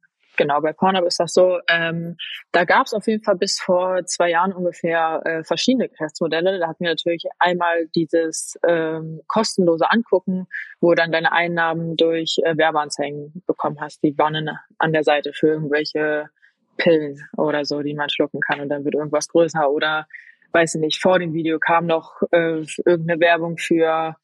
[0.43, 1.61] Genau, bei Pornhub ist das so.
[1.69, 2.17] Ähm,
[2.51, 6.59] da gab es auf jeden Fall bis vor zwei Jahren ungefähr äh, verschiedene Geschäftsmodelle.
[6.59, 10.49] Da hatten wir natürlich einmal dieses ähm, kostenlose Angucken,
[10.81, 14.03] wo du dann deine Einnahmen durch äh, Werbeanzeigen bekommen hast.
[14.03, 16.29] Die waren an der Seite für irgendwelche
[16.77, 20.09] Pillen oder so, die man schlucken kann und dann wird irgendwas größer oder
[20.51, 24.17] weiß ich nicht, vor dem Video kam noch äh, irgendeine Werbung für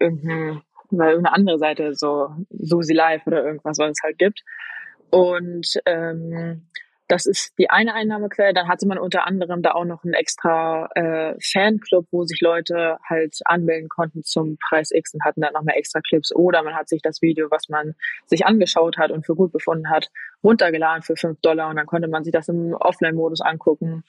[0.00, 0.56] äh,
[0.92, 4.42] irgendeine, irgendeine andere Seite, so Susi Live oder irgendwas, was es halt gibt.
[5.10, 6.66] Und ähm,
[7.08, 8.54] das ist die eine Einnahmequelle.
[8.54, 12.96] Dann hatte man unter anderem da auch noch einen extra äh, Fanclub, wo sich Leute
[13.06, 16.34] halt anmelden konnten zum Preis X und hatten dann noch mehr extra Clips.
[16.34, 17.94] Oder man hat sich das Video, was man
[18.26, 20.10] sich angeschaut hat und für gut befunden hat,
[20.42, 24.04] runtergeladen für fünf Dollar und dann konnte man sich das im Offline-Modus angucken.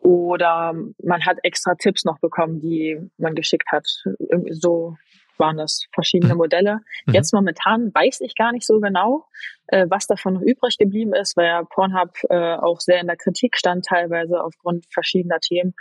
[0.00, 3.88] Oder man hat extra Tipps noch bekommen, die man geschickt hat.
[4.18, 4.96] Irgendwie so
[5.38, 6.38] waren das verschiedene mhm.
[6.38, 6.80] Modelle.
[7.06, 7.14] Mhm.
[7.14, 9.26] Jetzt momentan weiß ich gar nicht so genau,
[9.68, 13.16] äh, was davon noch übrig geblieben ist, weil ja Pornhub äh, auch sehr in der
[13.16, 15.74] Kritik stand, teilweise aufgrund verschiedener Themen.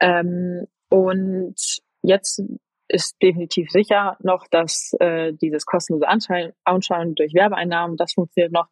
[0.00, 1.56] Ähm, und
[2.02, 2.42] jetzt
[2.88, 8.68] ist definitiv sicher noch, dass äh, dieses kostenlose Anschauen, Anschauen durch Werbeeinnahmen, das funktioniert noch.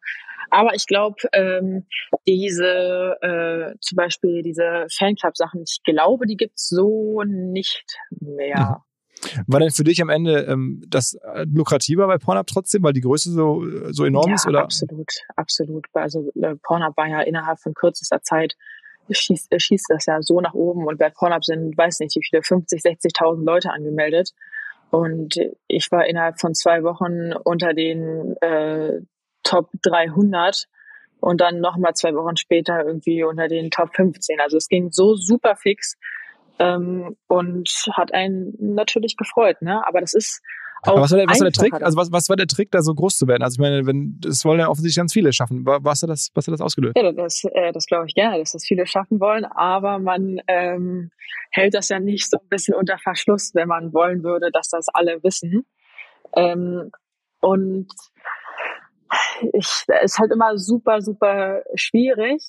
[0.51, 1.87] Aber ich glaube, ähm,
[2.27, 8.83] diese äh, zum Beispiel diese Fanclub-Sachen, ich glaube, die gibt's so nicht mehr.
[9.47, 13.01] War denn für dich am Ende ähm, das äh, lukrativer bei Pornhub trotzdem, weil die
[13.01, 14.47] Größe so, so enorm ja, ist?
[14.47, 14.63] Oder?
[14.63, 15.85] Absolut, absolut.
[15.93, 18.55] Also äh, Pornhub war ja innerhalb von kürzester Zeit
[19.09, 22.43] schießt, schießt das ja so nach oben und bei Pornhub sind, weiß nicht, wie viele,
[22.43, 24.31] 50, 60.000 Leute angemeldet.
[24.89, 28.99] Und ich war innerhalb von zwei Wochen unter den äh,
[29.43, 30.67] Top 300
[31.21, 34.39] und dann nochmal zwei Wochen später irgendwie unter den Top 15.
[34.41, 35.97] Also es ging so super fix
[36.61, 39.61] ähm, und hat einen natürlich gefreut.
[39.61, 39.85] Ne?
[39.85, 40.41] Aber das ist
[40.83, 41.73] auch was war der, was war der Trick?
[41.73, 43.43] Also was, was war der Trick, da so groß zu werden?
[43.43, 45.63] Also ich meine, wenn das wollen ja offensichtlich ganz viele schaffen.
[45.63, 46.95] Was hat das, was hat das ausgelöst?
[46.97, 49.45] Ja, das, äh, das glaube ich gerne, dass das viele schaffen wollen.
[49.45, 51.11] Aber man ähm,
[51.51, 54.87] hält das ja nicht so ein bisschen unter Verschluss, wenn man wollen würde, dass das
[54.91, 55.65] alle wissen.
[56.35, 56.89] Ähm,
[57.41, 57.87] und
[59.53, 62.41] ich, ist halt immer super, super schwierig,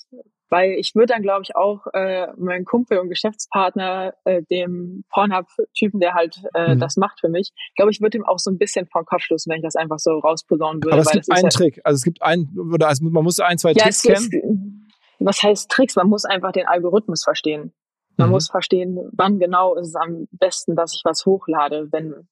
[0.53, 5.99] weil ich würde dann, glaube ich, auch äh, meinen Kumpel und Geschäftspartner, äh, dem Pornhub-Typen,
[5.99, 6.79] der halt äh, mhm.
[6.79, 9.51] das macht für mich, glaube ich, würde ihm auch so ein bisschen vom Kopf stoßen,
[9.51, 10.93] wenn ich das einfach so rausposaunen würde.
[10.93, 11.81] Aber es gibt einen Trick.
[11.85, 14.89] Also es gibt einen, oder also man muss ein, zwei ja, Tricks kennen.
[15.19, 15.97] Ist, was heißt Tricks?
[15.97, 17.73] Man muss einfach den Algorithmus verstehen.
[18.19, 18.35] Man mhm.
[18.35, 22.29] muss verstehen, wann genau ist es am besten, dass ich was hochlade, wenn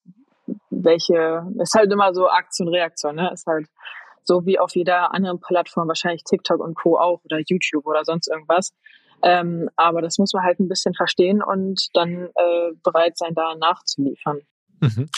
[0.69, 3.31] welche, ist halt immer so Aktion, Reaktion, ne?
[3.33, 3.67] Ist halt
[4.31, 6.97] so wie auf jeder anderen Plattform, wahrscheinlich TikTok und Co.
[6.97, 8.73] auch oder YouTube oder sonst irgendwas.
[9.23, 13.57] Ähm, aber das muss man halt ein bisschen verstehen und dann äh, bereit sein, da
[13.57, 14.39] nachzuliefern.
[14.81, 15.09] Mhm.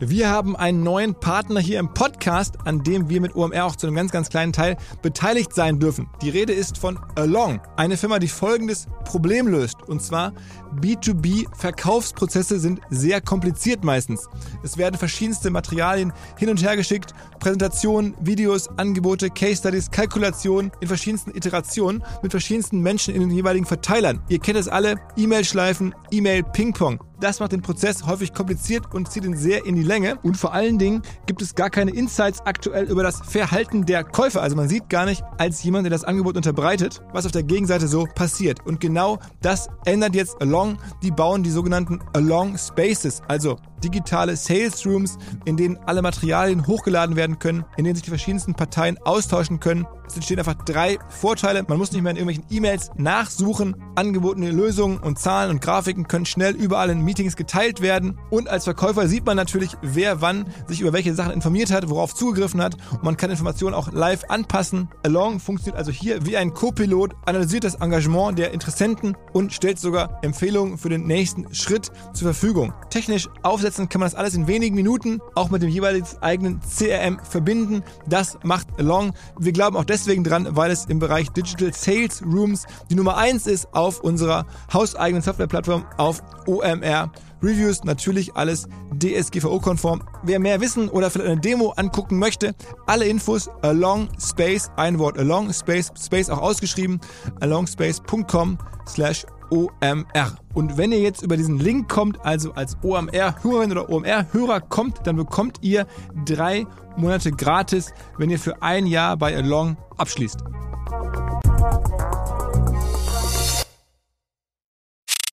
[0.00, 3.86] Wir haben einen neuen Partner hier im Podcast, an dem wir mit OMR auch zu
[3.86, 6.08] einem ganz, ganz kleinen Teil beteiligt sein dürfen.
[6.20, 9.82] Die Rede ist von Along, eine Firma, die folgendes Problem löst.
[9.86, 10.32] Und zwar
[10.80, 14.28] B2B-Verkaufsprozesse sind sehr kompliziert meistens.
[14.64, 20.88] Es werden verschiedenste Materialien hin und her geschickt, Präsentationen, Videos, Angebote, Case Studies, Kalkulationen in
[20.88, 24.22] verschiedensten Iterationen mit verschiedensten Menschen in den jeweiligen Verteilern.
[24.30, 27.00] Ihr kennt es alle, E-Mail-Schleifen, E-Mail-Ping-Pong.
[27.20, 30.18] Das macht den Prozess häufig kompliziert und zieht ihn sehr in die Länge.
[30.22, 34.42] Und vor allen Dingen gibt es gar keine Insights aktuell über das Verhalten der Käufer.
[34.42, 37.88] Also man sieht gar nicht als jemand, der das Angebot unterbreitet, was auf der Gegenseite
[37.88, 38.66] so passiert.
[38.66, 40.78] Und genau das ändert jetzt Along.
[41.02, 47.16] Die bauen die sogenannten Along Spaces, also digitale Sales Rooms, in denen alle Materialien hochgeladen
[47.16, 49.86] werden können, in denen sich die verschiedensten Parteien austauschen können.
[50.06, 51.64] Es entstehen einfach drei Vorteile.
[51.66, 53.76] Man muss nicht mehr in irgendwelchen E-Mails nachsuchen.
[53.94, 58.18] Angebotene Lösungen und Zahlen und Grafiken können schnell überall in Meetings geteilt werden.
[58.30, 62.14] Und als Verkäufer sieht man natürlich, wer wann sich über welche Sachen informiert hat, worauf
[62.14, 62.76] zugegriffen hat.
[62.92, 64.88] Und man kann Informationen auch live anpassen.
[65.02, 70.18] Along funktioniert also hier wie ein Co-Pilot, analysiert das Engagement der Interessenten und stellt sogar
[70.22, 72.74] Empfehlungen für den nächsten Schritt zur Verfügung.
[72.90, 77.18] Technisch aufsetzen kann man das alles in wenigen Minuten, auch mit dem jeweiligen eigenen CRM
[77.28, 77.82] verbinden.
[78.06, 79.12] Das macht Along.
[79.38, 83.46] Wir glauben auch deswegen dran, weil es im Bereich Digital Sales Rooms die Nummer eins
[83.46, 87.10] ist auf unserer hauseigenen Softwareplattform auf OMR.
[87.42, 88.66] Reviews natürlich alles
[88.98, 90.02] DSGVO-konform.
[90.22, 92.54] Wer mehr wissen oder vielleicht eine Demo angucken möchte,
[92.86, 97.00] alle Infos along space, ein Wort along space, space auch ausgeschrieben,
[97.40, 98.58] alongspace.com
[98.88, 100.36] slash OMR.
[100.54, 105.16] Und wenn ihr jetzt über diesen Link kommt, also als OMR-Hörerin oder OMR-Hörer kommt, dann
[105.16, 105.86] bekommt ihr
[106.24, 110.38] drei Monate gratis, wenn ihr für ein Jahr bei Along abschließt.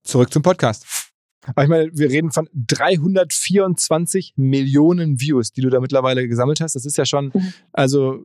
[0.03, 0.85] Zurück zum Podcast.
[1.43, 6.75] Aber ich meine, wir reden von 324 Millionen Views, die du da mittlerweile gesammelt hast.
[6.75, 7.53] Das ist ja schon, mhm.
[7.73, 8.23] also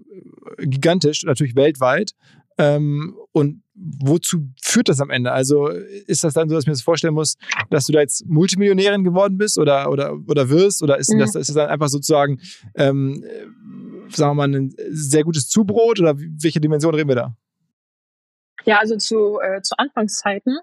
[0.59, 2.12] gigantisch, natürlich weltweit.
[2.59, 5.33] Ähm, und wozu führt das am Ende?
[5.33, 7.37] Also ist das dann so, dass ich mir das vorstellen muss,
[7.71, 10.83] dass du da jetzt Multimillionärin geworden bist oder, oder, oder wirst?
[10.83, 11.19] Oder ist, mhm.
[11.19, 12.41] das, ist das dann einfach sozusagen,
[12.75, 13.25] ähm,
[14.09, 17.37] sagen wir mal, ein sehr gutes Zubrot oder welche Dimension reden wir da?
[18.65, 20.59] Ja, also zu, äh, zu Anfangszeiten,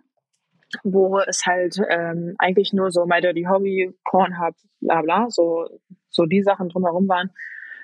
[0.83, 5.67] wo es halt ähm, eigentlich nur so My Dirty Hobby, Pornhub, bla bla, so,
[6.09, 7.29] so die Sachen drumherum waren,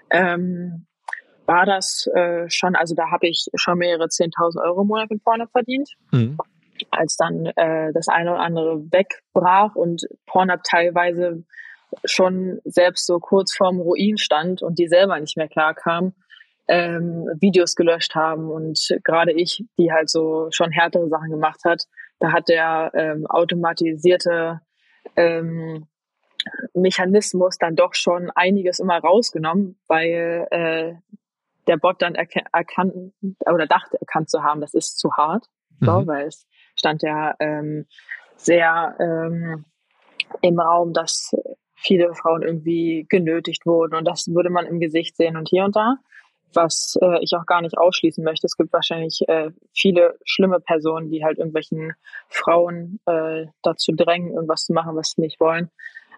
[0.10, 0.88] ähm,
[1.50, 5.24] war das äh, schon, also da habe ich schon mehrere 10.000 Euro im Monat mit
[5.24, 5.90] Pornhub verdient.
[6.12, 6.38] Mhm.
[6.92, 11.44] Als dann äh, das eine oder andere wegbrach und Pornhub teilweise
[12.06, 16.14] schon selbst so kurz vorm Ruin stand und die selber nicht mehr klar kam,
[16.68, 21.86] ähm, Videos gelöscht haben und gerade ich, die halt so schon härtere Sachen gemacht hat,
[22.20, 24.62] da hat der ähm, automatisierte
[25.16, 25.88] ähm,
[26.76, 30.94] Mechanismus dann doch schon einiges immer rausgenommen, weil äh,
[31.70, 33.14] der Bot dann erkannt
[33.46, 35.46] oder dachte erkannt zu haben, das ist zu hart,
[35.80, 36.08] so, mhm.
[36.08, 37.86] weil es stand ja ähm,
[38.36, 39.66] sehr ähm,
[40.42, 41.32] im Raum, dass
[41.76, 45.76] viele Frauen irgendwie genötigt wurden und das würde man im Gesicht sehen und hier und
[45.76, 45.98] da,
[46.54, 48.48] was äh, ich auch gar nicht ausschließen möchte.
[48.48, 51.94] Es gibt wahrscheinlich äh, viele schlimme Personen, die halt irgendwelchen
[52.30, 55.70] Frauen äh, dazu drängen, irgendwas zu machen, was sie nicht wollen.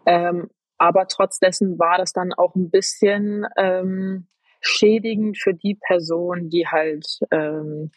[0.06, 4.28] Ähm, aber trotz dessen war das dann auch ein bisschen ähm,
[4.62, 7.92] schädigend für die Person, die halt ähm,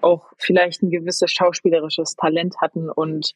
[0.00, 3.34] auch vielleicht ein gewisses schauspielerisches Talent hatten und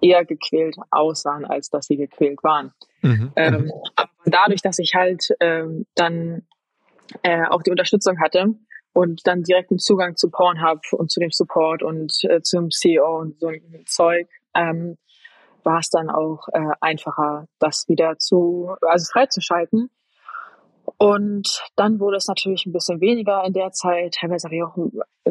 [0.00, 2.72] eher gequält aussahen, als dass sie gequält waren.
[3.02, 3.32] Mhm.
[3.36, 6.46] Ähm, aber dadurch, dass ich halt ähm, dann
[7.22, 8.54] äh, auch die Unterstützung hatte
[8.92, 13.40] und dann direkten Zugang zu Pornhub und zu dem Support und äh, zum CEO und
[13.40, 14.96] so ein Zeug, ähm,
[15.62, 19.90] war es dann auch äh, einfacher, das wieder zu, also freizuschalten
[21.04, 24.14] und dann wurde es natürlich ein bisschen weniger in der Zeit.
[24.14, 24.74] Teilweise habe ich auch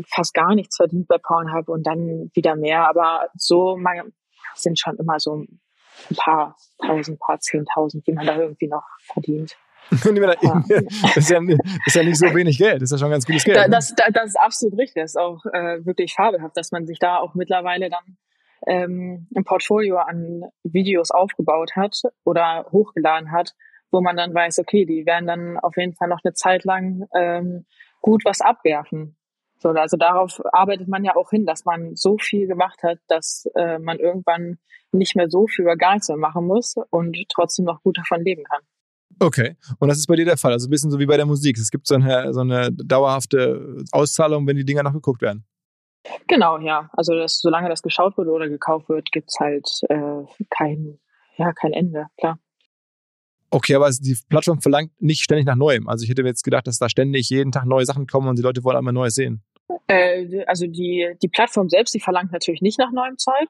[0.08, 2.88] fast gar nichts verdient bei Pornhub und dann wieder mehr.
[2.88, 4.14] Aber so man,
[4.54, 6.56] sind schon immer so ein paar
[6.86, 9.58] tausend, paar zehntausend, die man da irgendwie noch verdient.
[9.90, 10.06] Das,
[11.18, 13.44] ist ja, das ist ja nicht so wenig Geld, das ist ja schon ganz gutes
[13.44, 13.58] Geld.
[13.58, 13.70] Ne?
[13.70, 17.00] das, das, das ist absolut richtig, das ist auch äh, wirklich fabelhaft, dass man sich
[17.00, 18.18] da auch mittlerweile dann
[18.66, 23.56] ähm, ein Portfolio an Videos aufgebaut hat oder hochgeladen hat,
[23.94, 27.06] wo man dann weiß, okay, die werden dann auf jeden Fall noch eine Zeit lang
[27.16, 27.66] ähm,
[28.02, 29.16] gut was abwerfen.
[29.60, 33.46] So, also darauf arbeitet man ja auch hin, dass man so viel gemacht hat, dass
[33.56, 34.58] äh, man irgendwann
[34.92, 38.24] nicht mehr so viel oder gar nichts mehr machen muss und trotzdem noch gut davon
[38.24, 38.62] leben kann.
[39.20, 41.26] Okay, und das ist bei dir der Fall, also ein bisschen so wie bei der
[41.26, 41.58] Musik.
[41.58, 45.46] Es gibt so eine, so eine dauerhafte Auszahlung, wenn die Dinger noch geguckt werden.
[46.28, 46.90] Genau, ja.
[46.94, 51.00] Also das, solange das geschaut wird oder gekauft wird, gibt's halt äh, kein,
[51.38, 52.38] ja, kein Ende, klar.
[53.54, 55.88] Okay, aber die Plattform verlangt nicht ständig nach Neuem.
[55.88, 58.40] Also ich hätte mir jetzt gedacht, dass da ständig jeden Tag neue Sachen kommen und
[58.40, 59.44] die Leute wollen einmal Neues sehen.
[59.86, 63.48] Äh, also die, die Plattform selbst, die verlangt natürlich nicht nach neuem Zeug.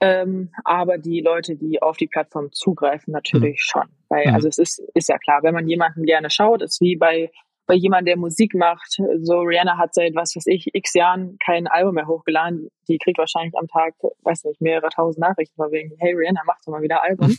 [0.00, 3.80] Ähm, aber die Leute, die auf die Plattform zugreifen, natürlich mhm.
[3.80, 3.88] schon.
[4.10, 4.34] Weil, mhm.
[4.34, 7.30] also es ist, ist ja klar, wenn man jemanden gerne schaut, ist wie bei,
[7.66, 8.98] bei jemandem, der Musik macht.
[9.20, 12.70] So Rihanna hat seit, was weiß ich, x Jahren kein Album mehr hochgeladen.
[12.88, 16.56] Die kriegt wahrscheinlich am Tag, weiß nicht, mehrere tausend Nachrichten von wegen, hey Rihanna, mach
[16.64, 17.36] doch mal wieder Album.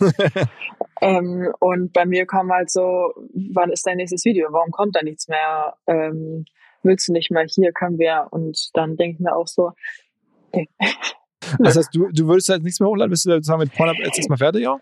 [1.02, 3.14] ähm, und bei mir kommen halt so,
[3.54, 4.48] wann ist dein nächstes Video?
[4.52, 5.76] Warum kommt da nichts mehr?
[5.88, 6.46] Ähm,
[6.84, 8.28] willst du nicht mal hier, können wir?
[8.32, 9.72] Und dann denke ich mir auch so,
[10.52, 10.70] okay.
[11.60, 14.18] Das heißt, du, du würdest halt nichts mehr hochladen, bist du sagen mit Pornhub jetzt
[14.18, 14.80] erstmal fertig, ja?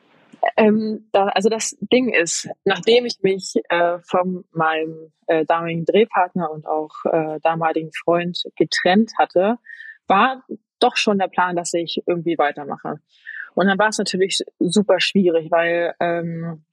[0.58, 6.52] Ähm, da, also das Ding ist, nachdem ich mich äh, von meinem äh, damaligen Drehpartner
[6.52, 9.58] und auch äh, damaligen Freund getrennt hatte,
[10.08, 10.44] war
[10.80, 13.00] doch schon der Plan, dass ich irgendwie weitermache.
[13.54, 16.64] Und dann war es natürlich super schwierig, weil ähm,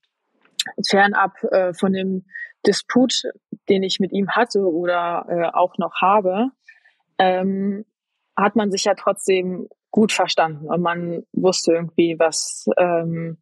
[0.87, 2.25] fernab äh, von dem
[2.67, 3.23] Disput,
[3.69, 6.51] den ich mit ihm hatte oder äh, auch noch habe,
[7.19, 7.85] ähm,
[8.37, 13.39] hat man sich ja trotzdem gut verstanden und man wusste irgendwie, was, ähm,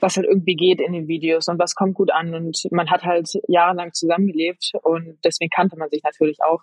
[0.00, 3.04] was halt irgendwie geht in den Videos und was kommt gut an und man hat
[3.04, 6.62] halt jahrelang zusammengelebt und deswegen kannte man sich natürlich auch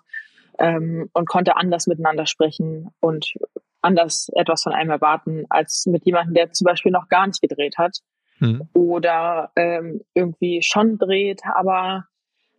[0.58, 3.34] ähm, und konnte anders miteinander sprechen und
[3.82, 7.76] anders etwas von einem erwarten als mit jemandem, der zum Beispiel noch gar nicht gedreht
[7.76, 7.98] hat
[8.38, 8.68] mhm.
[8.72, 12.04] oder ähm, irgendwie schon dreht, aber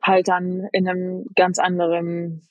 [0.01, 2.47] halt dann in einem ganz anderen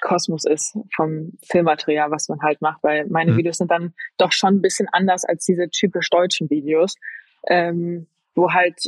[0.00, 3.38] Kosmos ist vom Filmmaterial, was man halt macht, weil meine mhm.
[3.38, 6.96] Videos sind dann doch schon ein bisschen anders als diese typisch deutschen Videos,
[7.48, 8.80] ähm, wo halt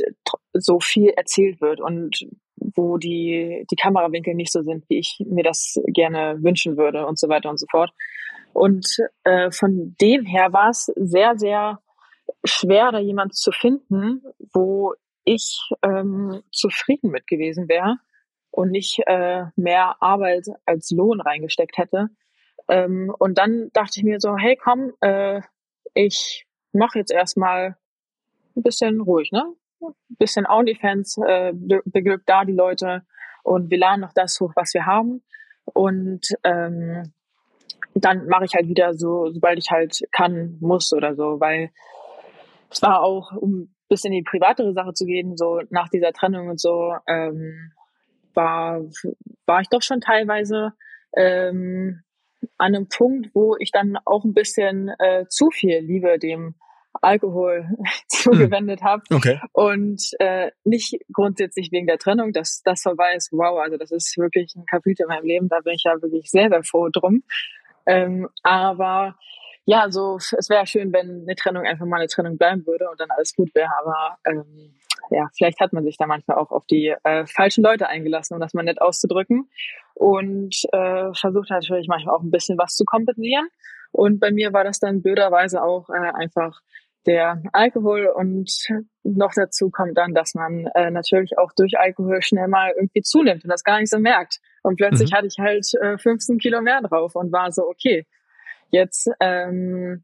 [0.53, 5.43] so viel erzählt wird und wo die, die Kamerawinkel nicht so sind, wie ich mir
[5.43, 7.91] das gerne wünschen würde und so weiter und so fort.
[8.53, 8.87] Und
[9.23, 11.79] äh, von dem her war es sehr, sehr
[12.43, 14.93] schwer, da jemand zu finden, wo
[15.25, 17.97] ich ähm, zufrieden mit gewesen wäre
[18.51, 22.07] und nicht äh, mehr Arbeit als Lohn reingesteckt hätte.
[22.69, 25.41] Ähm, und dann dachte ich mir so, hey komm, äh,
[25.93, 27.75] ich mache jetzt erstmal
[28.55, 29.43] ein bisschen ruhig, ne?
[29.81, 31.53] Ein bisschen OnlyFans, äh,
[31.85, 33.03] beglückt da die Leute
[33.43, 35.23] und wir laden noch das hoch, was wir haben.
[35.65, 37.13] Und ähm,
[37.93, 41.71] dann mache ich halt wieder so, sobald ich halt kann, muss oder so, weil
[42.69, 46.49] es war auch, um bis in die privatere Sache zu gehen, so nach dieser Trennung
[46.49, 47.71] und so, ähm,
[48.33, 48.81] war,
[49.45, 50.73] war ich doch schon teilweise
[51.15, 52.01] ähm,
[52.57, 56.55] an einem Punkt, wo ich dann auch ein bisschen äh, zu viel Liebe dem
[57.05, 57.69] Alkohol
[58.07, 59.39] zugewendet habe okay.
[59.53, 63.31] und äh, nicht grundsätzlich wegen der Trennung, dass das vorbei ist.
[63.31, 66.29] Wow, also das ist wirklich ein Kapitel in meinem Leben, da bin ich ja wirklich
[66.29, 67.23] sehr, sehr froh drum.
[67.85, 69.15] Ähm, aber
[69.65, 72.99] ja, so es wäre schön, wenn eine Trennung einfach mal eine Trennung bleiben würde und
[72.99, 73.71] dann alles gut wäre.
[73.81, 74.75] Aber ähm,
[75.09, 78.39] ja, vielleicht hat man sich da manchmal auch auf die äh, falschen Leute eingelassen, um
[78.39, 79.49] das mal nett auszudrücken.
[79.93, 83.47] Und äh, versucht natürlich manchmal auch ein bisschen was zu kompensieren.
[83.91, 86.59] Und bei mir war das dann blöderweise auch äh, einfach
[87.05, 88.49] der Alkohol und
[89.03, 93.43] noch dazu kommt dann, dass man äh, natürlich auch durch Alkohol schnell mal irgendwie zunimmt
[93.43, 94.39] und das gar nicht so merkt.
[94.63, 95.15] Und plötzlich mhm.
[95.15, 98.07] hatte ich halt äh, 15 Kilo mehr drauf und war so, okay,
[98.71, 100.03] jetzt ähm,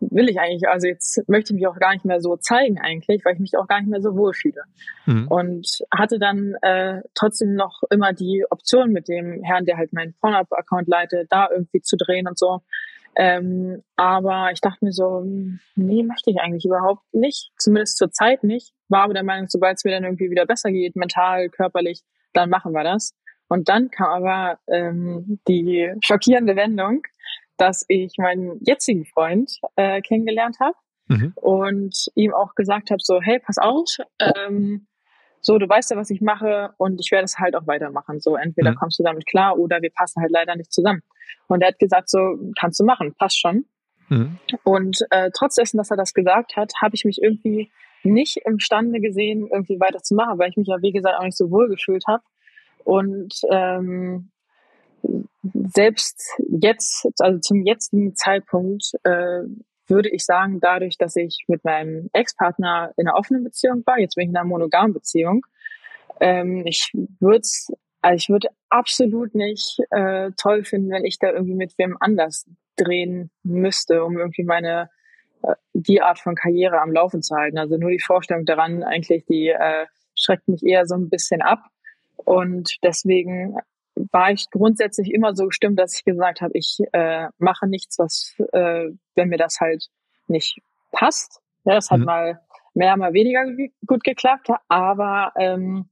[0.00, 3.24] will ich eigentlich, also jetzt möchte ich mich auch gar nicht mehr so zeigen eigentlich,
[3.24, 4.62] weil ich mich auch gar nicht mehr so wohlfühle.
[5.06, 5.28] Mhm.
[5.28, 10.14] Und hatte dann äh, trotzdem noch immer die Option mit dem Herrn, der halt meinen
[10.20, 12.60] Pornhub-Account leitet, da irgendwie zu drehen und so.
[13.20, 15.24] Ähm, aber ich dachte mir so,
[15.74, 17.50] nee, möchte ich eigentlich überhaupt nicht.
[17.58, 18.72] Zumindest zur Zeit nicht.
[18.88, 22.02] War aber der Meinung, sobald es mir dann irgendwie wieder besser geht, mental, körperlich,
[22.32, 23.12] dann machen wir das.
[23.48, 27.02] Und dann kam aber ähm, die schockierende Wendung,
[27.56, 30.76] dass ich meinen jetzigen Freund äh, kennengelernt habe
[31.08, 31.32] mhm.
[31.34, 34.86] und ihm auch gesagt habe, so, hey, pass auf, ähm,
[35.40, 38.20] so, du weißt ja, was ich mache und ich werde es halt auch weitermachen.
[38.20, 38.76] So, entweder mhm.
[38.76, 41.02] kommst du damit klar oder wir passen halt leider nicht zusammen.
[41.46, 43.64] Und er hat gesagt, so, kannst du machen, passt schon.
[44.08, 44.38] Mhm.
[44.64, 47.70] Und äh, trotz dessen, dass er das gesagt hat, habe ich mich irgendwie
[48.02, 51.68] nicht imstande gesehen, irgendwie weiterzumachen, weil ich mich ja, wie gesagt, auch nicht so wohl
[51.68, 52.22] gefühlt habe.
[52.84, 54.30] Und ähm,
[55.42, 59.42] selbst jetzt, also zum jetzigen Zeitpunkt, äh,
[59.86, 64.16] würde ich sagen, dadurch, dass ich mit meinem Ex-Partner in einer offenen Beziehung war, jetzt
[64.16, 65.46] bin ich in einer monogamen Beziehung,
[66.20, 67.46] ähm, ich würde
[68.00, 72.46] also ich würde absolut nicht äh, toll finden, wenn ich da irgendwie mit wem anders
[72.76, 74.90] drehen müsste, um irgendwie meine
[75.42, 77.58] äh, die Art von Karriere am Laufen zu halten.
[77.58, 81.60] Also nur die Vorstellung daran eigentlich, die äh, schreckt mich eher so ein bisschen ab.
[82.16, 83.56] Und deswegen
[84.12, 88.34] war ich grundsätzlich immer so gestimmt, dass ich gesagt habe, ich äh, mache nichts, was,
[88.52, 89.86] äh, wenn mir das halt
[90.28, 90.60] nicht
[90.92, 91.40] passt.
[91.64, 92.04] Ja, das hat mhm.
[92.04, 92.40] mal
[92.74, 93.44] mehr, mal weniger
[93.86, 95.88] gut geklappt, aber ähm,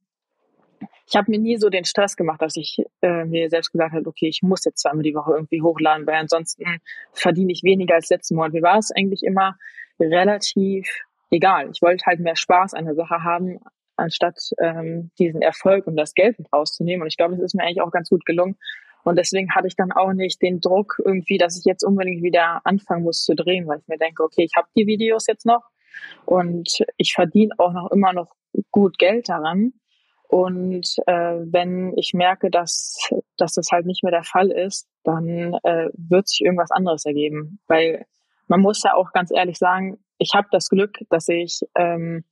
[1.08, 4.08] ich habe mir nie so den Stress gemacht, dass ich äh, mir selbst gesagt habe,
[4.08, 6.64] okay, ich muss jetzt zweimal die Woche irgendwie hochladen, weil ansonsten
[7.12, 8.52] verdiene ich weniger als letzten Monat.
[8.52, 9.56] Mir war es eigentlich immer
[10.00, 10.88] relativ
[11.30, 11.70] egal.
[11.72, 13.60] Ich wollte halt mehr Spaß an der Sache haben,
[13.96, 17.02] anstatt ähm, diesen Erfolg und das Geld rauszunehmen.
[17.02, 18.56] Und ich glaube, das ist mir eigentlich auch ganz gut gelungen.
[19.04, 22.60] Und deswegen hatte ich dann auch nicht den Druck irgendwie, dass ich jetzt unbedingt wieder
[22.64, 25.62] anfangen muss zu drehen, weil ich mir denke, okay, ich habe die Videos jetzt noch
[26.24, 28.34] und ich verdiene auch noch immer noch
[28.72, 29.74] gut Geld daran.
[30.28, 32.98] Und äh, wenn ich merke, dass,
[33.36, 37.60] dass das halt nicht mehr der Fall ist, dann äh, wird sich irgendwas anderes ergeben.
[37.68, 38.06] Weil
[38.48, 42.24] man muss ja auch ganz ehrlich sagen, ich habe das Glück, dass ich ähm,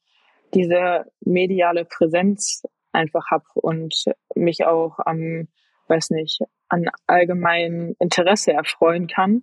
[0.55, 5.49] diese mediale Präsenz einfach habe und mich auch am,
[5.89, 9.43] weiß nicht, an allgemeinem Interesse erfreuen kann.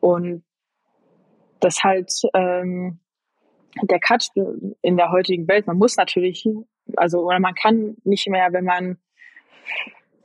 [0.00, 0.44] Und
[1.60, 3.00] das halt ähm,
[3.82, 4.28] der Cut
[4.82, 6.46] in der heutigen Welt, man muss natürlich,
[6.96, 8.98] also oder man kann nicht mehr, wenn man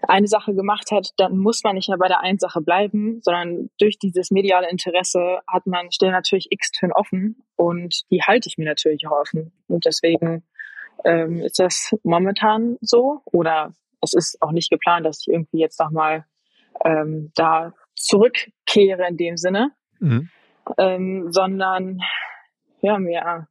[0.07, 3.69] eine Sache gemacht hat, dann muss man nicht mehr bei der einen Sache bleiben, sondern
[3.79, 8.57] durch dieses mediale Interesse hat man, stehen natürlich x Türen offen und die halte ich
[8.57, 9.51] mir natürlich auch offen.
[9.67, 10.43] Und deswegen
[11.03, 15.79] ähm, ist das momentan so oder es ist auch nicht geplant, dass ich irgendwie jetzt
[15.79, 16.25] nochmal
[16.85, 20.29] ähm, da zurückkehre in dem Sinne, mhm.
[20.77, 21.99] ähm, sondern
[22.81, 23.47] ja, mir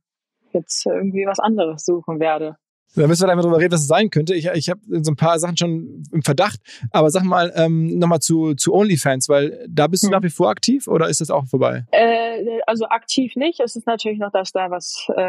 [0.52, 2.56] jetzt irgendwie was anderes suchen werde.
[2.95, 4.34] Da müssen wir einfach drüber reden, was es sein könnte.
[4.34, 6.61] Ich, ich habe so ein paar Sachen schon im Verdacht.
[6.91, 10.12] Aber sag mal ähm, nochmal zu, zu OnlyFans, weil da bist du hm.
[10.12, 11.84] nach wie vor aktiv oder ist das auch vorbei?
[11.93, 13.61] Äh, also aktiv nicht.
[13.61, 15.22] Es ist natürlich noch das da, was, äh,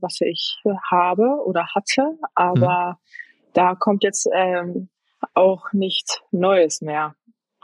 [0.00, 0.58] was ich
[0.90, 2.18] habe oder hatte.
[2.34, 2.96] Aber hm.
[3.52, 4.88] da kommt jetzt ähm,
[5.34, 7.14] auch nichts Neues mehr,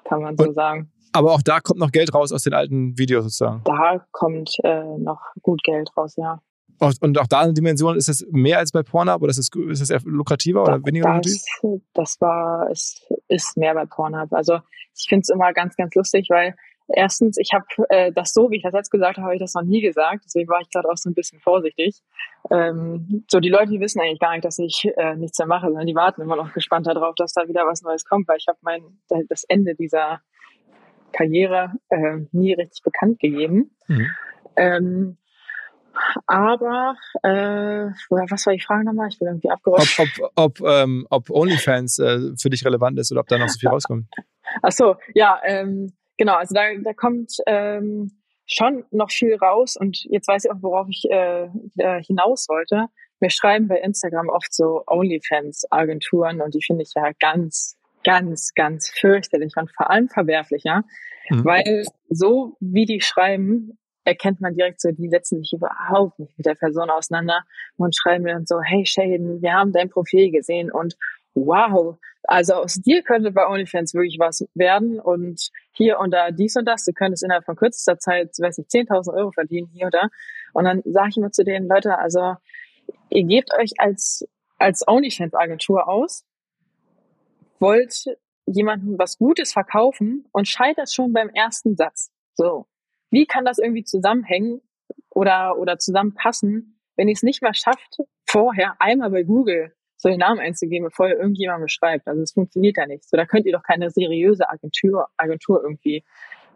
[0.04, 0.92] kann man so Und, sagen.
[1.12, 3.62] Aber auch da kommt noch Geld raus aus den alten Videos sozusagen.
[3.64, 6.40] Da kommt äh, noch gut Geld raus, ja.
[6.80, 9.80] Und auch da eine Dimension, ist das mehr als bei Pornhub oder ist das, ist
[9.82, 11.82] das eher lukrativer oder weniger das, lukrativ?
[11.94, 14.32] Das war, es ist mehr bei Pornhub.
[14.32, 14.60] Also
[14.96, 16.54] ich finde es immer ganz, ganz lustig, weil
[16.88, 19.54] erstens, ich habe äh, das so, wie ich das jetzt gesagt habe, habe ich das
[19.54, 20.24] noch nie gesagt.
[20.24, 22.02] Deswegen war ich gerade auch so ein bisschen vorsichtig.
[22.50, 25.66] Ähm, so, die Leute, die wissen eigentlich gar nicht, dass ich äh, nichts mehr mache,
[25.66, 28.46] sondern die warten immer noch gespannt darauf, dass da wieder was Neues kommt, weil ich
[28.48, 28.82] habe mein
[29.28, 30.20] das Ende dieser
[31.12, 33.70] Karriere äh, nie richtig bekannt gegeben.
[33.86, 34.10] Mhm.
[34.56, 35.16] Ähm,
[36.26, 39.08] aber, äh, was war die Frage nochmal?
[39.08, 40.00] Ich bin irgendwie abgerutscht.
[40.00, 43.48] Ob, ob, ob, ähm, ob OnlyFans äh, für dich relevant ist oder ob da noch
[43.48, 44.06] so viel rauskommt.
[44.62, 46.34] Ach so, ja, ähm, genau.
[46.34, 48.10] Also da, da kommt ähm,
[48.46, 52.86] schon noch viel raus und jetzt weiß ich auch, worauf ich äh, äh hinaus wollte.
[53.20, 58.90] Wir schreiben bei Instagram oft so OnlyFans-Agenturen und die finde ich ja ganz, ganz, ganz
[58.90, 60.82] fürchterlich und vor allem verwerflich, ja.
[61.28, 61.44] Mhm.
[61.44, 63.78] Weil so wie die schreiben,
[64.08, 67.42] erkennt man direkt so, die setzen sich überhaupt nicht mit der Person auseinander
[67.76, 70.96] und schreiben mir dann so, hey Shaden, wir haben dein Profil gesehen und
[71.34, 76.56] wow, also aus dir könnte bei OnlyFans wirklich was werden und hier und da dies
[76.56, 80.08] und das, du könntest innerhalb von kürzester Zeit, weiß nicht, 10.000 Euro verdienen hier oder
[80.54, 82.36] und dann sage ich mir zu denen, Leute, also
[83.10, 86.24] ihr gebt euch als, als OnlyFans-Agentur aus,
[87.58, 88.06] wollt
[88.46, 92.10] jemandem was Gutes verkaufen und scheitert schon beim ersten Satz.
[92.34, 92.66] So
[93.10, 94.60] wie kann das irgendwie zusammenhängen
[95.10, 100.18] oder, oder zusammenpassen, wenn ihr es nicht mal schafft, vorher einmal bei Google so den
[100.18, 102.06] Namen einzugeben, bevor ihr irgendjemand beschreibt.
[102.06, 103.08] Also es funktioniert ja nicht.
[103.08, 106.04] So, da könnt ihr doch keine seriöse Agentur, Agentur irgendwie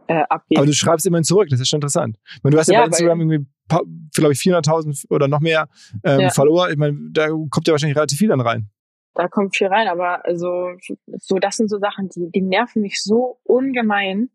[0.07, 0.59] äh, abgeben.
[0.59, 2.19] Aber du schreibst immerhin zurück, das ist schon interessant.
[2.43, 3.47] Meine, du hast ja, ja bei Instagram irgendwie,
[4.15, 5.69] glaube ich, 400.000 oder noch mehr
[6.05, 6.31] ähm, ja.
[6.31, 6.71] Follower.
[6.71, 8.71] Ich meine, da kommt ja wahrscheinlich relativ viel dann rein.
[9.15, 10.71] Da kommt viel rein, aber also
[11.19, 14.31] so das sind so Sachen, die, die nerven mich so ungemein,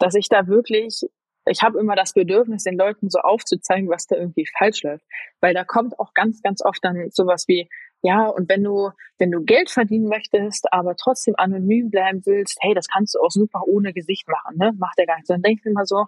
[0.00, 1.02] dass ich da wirklich
[1.48, 5.04] ich habe immer das Bedürfnis, den Leuten so aufzuzeigen, was da irgendwie falsch läuft.
[5.40, 7.68] Weil da kommt auch ganz, ganz oft dann sowas wie,
[8.02, 12.74] ja, und wenn du, wenn du Geld verdienen möchtest, aber trotzdem anonym bleiben willst, hey,
[12.74, 14.72] das kannst du auch super ohne Gesicht machen, ne?
[14.78, 15.28] Macht der gar nicht.
[15.28, 16.06] Dann denke ich immer so,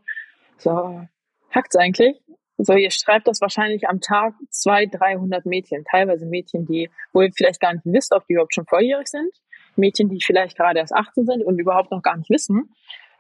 [0.57, 1.03] so,
[1.51, 2.21] hackt's eigentlich?
[2.59, 7.31] So, ihr schreibt das wahrscheinlich am Tag zwei, dreihundert Mädchen, teilweise Mädchen, die, wo ihr
[7.35, 9.33] vielleicht gar nicht wisst, ob die überhaupt schon volljährig sind,
[9.77, 12.71] Mädchen, die vielleicht gerade erst 18 sind und überhaupt noch gar nicht wissen,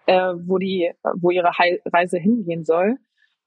[0.06, 1.50] äh, wo die, wo ihre
[1.92, 2.96] Reise hingehen soll.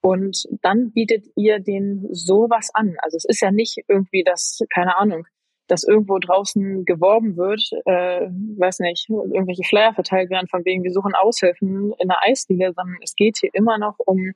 [0.00, 2.96] Und dann bietet ihr den sowas an.
[2.98, 5.26] Also es ist ja nicht irgendwie das, keine Ahnung,
[5.66, 8.28] dass irgendwo draußen geworben wird, äh,
[8.58, 12.98] weiß nicht, irgendwelche Flyer verteilt werden von wegen, wir suchen Aushilfen in der Eisdiele, sondern
[13.02, 14.32] es geht hier immer noch um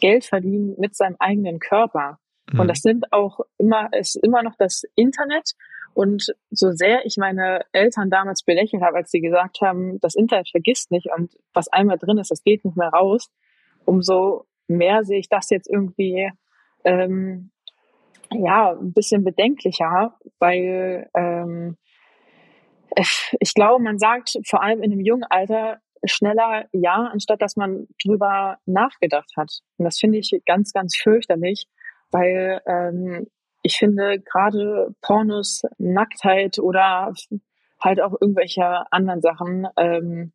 [0.00, 2.18] Geld verdienen mit seinem eigenen Körper.
[2.50, 2.60] Mhm.
[2.60, 5.52] Und das sind auch immer, ist immer noch das Internet
[5.94, 10.48] und so sehr ich meine Eltern damals belächelt habe, als sie gesagt haben, das Internet
[10.50, 13.30] vergisst nicht und was einmal drin ist, das geht nicht mehr raus,
[13.84, 16.30] umso mehr sehe ich das jetzt irgendwie
[16.84, 17.50] ähm,
[18.30, 21.76] ja, ein bisschen bedenklicher, weil ähm,
[23.40, 27.86] ich glaube, man sagt vor allem in einem jungen Alter schneller ja, anstatt dass man
[28.04, 29.60] drüber nachgedacht hat.
[29.76, 31.66] Und das finde ich ganz, ganz fürchterlich,
[32.10, 33.28] weil ähm,
[33.62, 37.12] ich finde gerade Pornos, Nacktheit oder
[37.80, 40.32] halt auch irgendwelche anderen Sachen, ähm,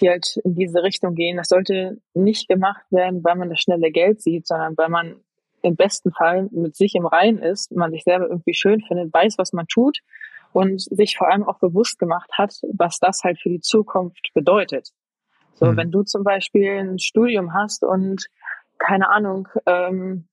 [0.00, 3.90] die halt in diese Richtung gehen, das sollte nicht gemacht werden, weil man das schnelle
[3.90, 5.20] Geld sieht, sondern weil man
[5.62, 9.36] im besten Fall mit sich im Reinen ist, man sich selber irgendwie schön findet, weiß,
[9.36, 9.98] was man tut
[10.52, 14.90] und sich vor allem auch bewusst gemacht hat, was das halt für die Zukunft bedeutet.
[15.54, 15.76] So, mhm.
[15.76, 18.26] wenn du zum Beispiel ein Studium hast und
[18.78, 20.26] keine Ahnung, ähm,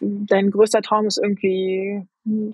[0.00, 2.06] dein größter Traum ist irgendwie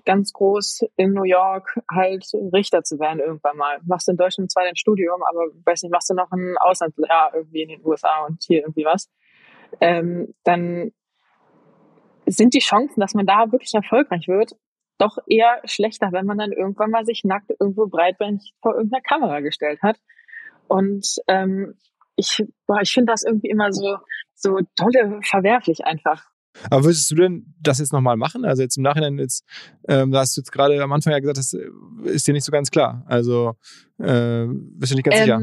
[0.05, 3.79] ganz groß in New York halt Richter zu werden irgendwann mal.
[3.85, 7.63] Machst in Deutschland zwar dein Studium, aber weiß nicht, machst du noch ein Auslandsjahr irgendwie
[7.63, 9.09] in den USA und hier irgendwie was,
[9.79, 10.91] ähm, dann
[12.25, 14.55] sind die Chancen, dass man da wirklich erfolgreich wird,
[14.97, 19.39] doch eher schlechter, wenn man dann irgendwann mal sich nackt irgendwo breitbeinig vor irgendeiner Kamera
[19.39, 19.97] gestellt hat.
[20.67, 21.75] Und ähm,
[22.15, 23.97] ich, boah, ich finde das irgendwie immer so,
[24.35, 26.30] so tolle verwerflich einfach.
[26.69, 28.45] Aber würdest du denn das jetzt nochmal machen?
[28.45, 29.45] Also jetzt im Nachhinein, jetzt,
[29.87, 31.69] ähm, da hast du jetzt gerade am Anfang ja gesagt, das äh,
[32.05, 33.03] ist dir nicht so ganz klar.
[33.07, 33.55] Also
[33.99, 35.39] äh, bist du nicht ganz ähm, sicher?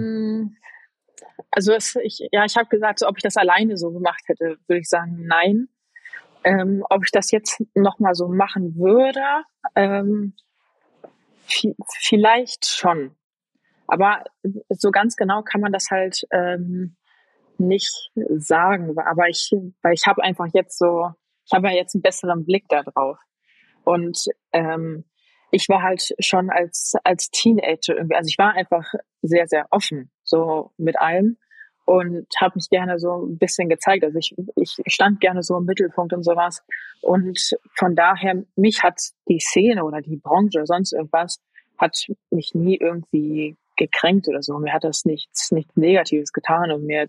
[1.51, 4.59] Also es, ich, ja, ich habe gesagt, so, ob ich das alleine so gemacht hätte,
[4.67, 5.69] würde ich sagen, nein.
[6.45, 9.21] Ähm, ob ich das jetzt nochmal so machen würde,
[9.75, 10.35] ähm,
[12.01, 13.17] vielleicht schon.
[13.89, 14.23] Aber
[14.69, 16.97] so ganz genau kann man das halt ähm,
[17.59, 18.97] nicht sagen.
[18.99, 19.51] Aber ich,
[19.83, 21.11] weil ich habe einfach jetzt so,
[21.47, 23.19] ich habe ja jetzt einen besseren Blick da drauf.
[23.85, 25.05] Und ähm,
[25.51, 28.93] ich war halt schon als als Teenager irgendwie, also ich war einfach
[29.23, 31.39] sehr sehr offen so mit allem
[31.89, 34.05] und habe mich gerne so ein bisschen gezeigt.
[34.05, 36.63] Also ich, ich stand gerne so im Mittelpunkt und sowas.
[37.01, 41.41] Und von daher, mich hat die Szene oder die Branche oder sonst irgendwas,
[41.79, 41.97] hat
[42.29, 44.59] mich nie irgendwie gekränkt oder so.
[44.59, 47.09] Mir hat das nichts, nichts Negatives getan und mir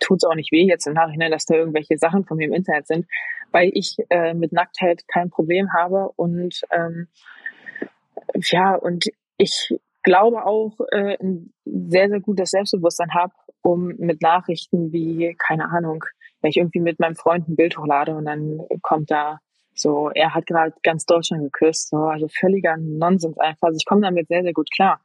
[0.00, 2.54] tut es auch nicht weh jetzt im Nachhinein, dass da irgendwelche Sachen von mir im
[2.54, 3.06] Internet sind,
[3.52, 7.08] weil ich äh, mit Nacktheit kein Problem habe und ähm,
[8.50, 9.06] ja, und
[9.38, 13.32] ich glaube auch äh, ein sehr, sehr gutes Selbstbewusstsein habe,
[13.62, 16.04] um mit Nachrichten wie, keine Ahnung,
[16.40, 19.40] wenn ich irgendwie mit meinem Freund ein Bild hochlade und dann kommt da
[19.74, 23.68] so, er hat gerade ganz Deutschland geküsst, so, also völliger Nonsens einfach.
[23.68, 25.00] Also ich komme damit sehr, sehr gut klar.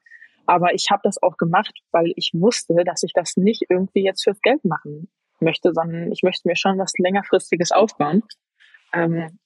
[0.45, 4.23] Aber ich habe das auch gemacht, weil ich wusste, dass ich das nicht irgendwie jetzt
[4.23, 8.23] fürs Geld machen möchte, sondern ich möchte mir schon was längerfristiges aufbauen.
[8.93, 9.39] Ähm,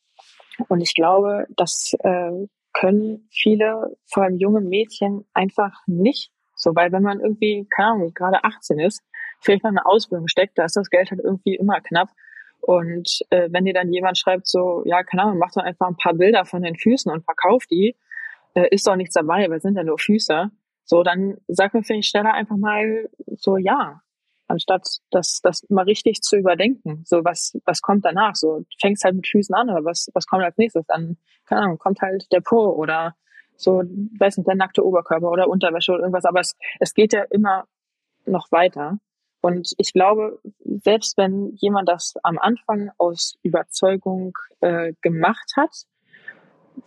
[0.67, 2.31] und ich glaube, das äh,
[2.73, 6.31] können viele, vor allem junge Mädchen, einfach nicht.
[6.55, 9.01] So, weil wenn man irgendwie, keine Ahnung, gerade 18 ist,
[9.41, 12.09] vielleicht noch eine Ausbildung steckt, da ist das Geld halt irgendwie immer knapp.
[12.61, 15.97] Und äh, wenn dir dann jemand schreibt, so, ja, keine Ahnung, mach doch einfach ein
[15.97, 17.95] paar Bilder von den Füßen und verkauf die,
[18.55, 20.49] äh, ist doch nichts dabei, weil sind ja nur Füße.
[20.85, 24.01] So, dann sag mir vielleicht schneller einfach mal so ja,
[24.47, 27.03] anstatt das, das mal richtig zu überdenken.
[27.05, 28.35] So, was, was kommt danach?
[28.35, 30.85] So, fängst halt mit Füßen an, aber was, was kommt als nächstes?
[30.87, 33.15] Dann, keine Ahnung, kommt halt der Po oder
[33.57, 33.83] so,
[34.19, 37.65] weiß nicht, der nackte Oberkörper oder Unterwäsche oder irgendwas, aber es, es geht ja immer
[38.25, 38.99] noch weiter.
[39.41, 45.85] Und ich glaube, selbst wenn jemand das am Anfang aus Überzeugung äh, gemacht hat,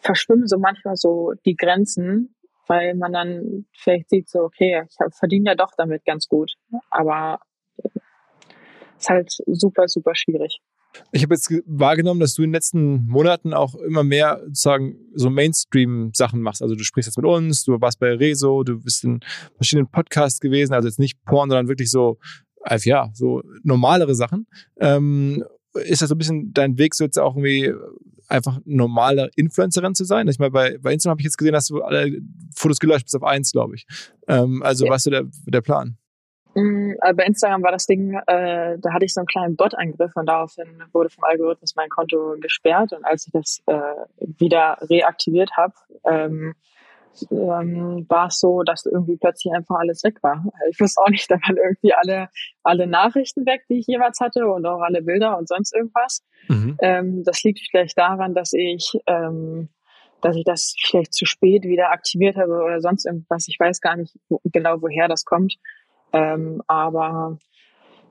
[0.01, 2.35] verschwimmen so manchmal so die Grenzen
[2.69, 6.55] weil man dann vielleicht sieht, so, okay, ich verdiene ja doch damit ganz gut.
[6.91, 7.41] Aber
[7.85, 10.61] es ist halt super, super schwierig.
[11.13, 15.31] Ich habe jetzt wahrgenommen, dass du in den letzten Monaten auch immer mehr sozusagen so
[15.31, 16.63] Mainstream-Sachen machst.
[16.63, 19.21] Also du sprichst jetzt mit uns, du warst bei Rezo, du bist in
[19.57, 22.19] verschiedenen Podcasts gewesen, also jetzt nicht Porn, sondern wirklich so,
[22.65, 24.47] äh, ja, so normalere Sachen.
[24.81, 25.45] Ähm,
[25.75, 27.73] ist das so ein bisschen dein Weg, so jetzt auch irgendwie
[28.29, 30.29] einfach normale Influencerin zu sein?
[30.29, 32.19] Ich meine, bei, bei Instagram habe ich jetzt gesehen, dass du alle
[32.55, 33.87] Fotos gelöscht bis auf eins, glaube ich.
[34.27, 34.91] Ähm, also ja.
[34.91, 35.97] was ist der, der Plan?
[36.55, 40.13] Mm, äh, bei Instagram war das Ding, äh, da hatte ich so einen kleinen Bot-Angriff
[40.15, 43.75] und daraufhin wurde vom Algorithmus mein Konto gesperrt und als ich das äh,
[44.39, 46.55] wieder reaktiviert habe, ähm,
[47.31, 50.45] ähm, war es so, dass irgendwie plötzlich einfach alles weg war.
[50.71, 52.29] Ich wusste auch nicht, da waren irgendwie alle,
[52.63, 56.23] alle Nachrichten weg, die ich jemals hatte und auch alle Bilder und sonst irgendwas.
[56.49, 56.77] Mhm.
[56.81, 59.69] Ähm, das liegt vielleicht daran, dass ich, ähm,
[60.21, 63.49] dass ich das vielleicht zu spät wieder aktiviert habe oder sonst irgendwas.
[63.49, 65.57] Ich weiß gar nicht wo, genau, woher das kommt.
[66.13, 67.39] Ähm, aber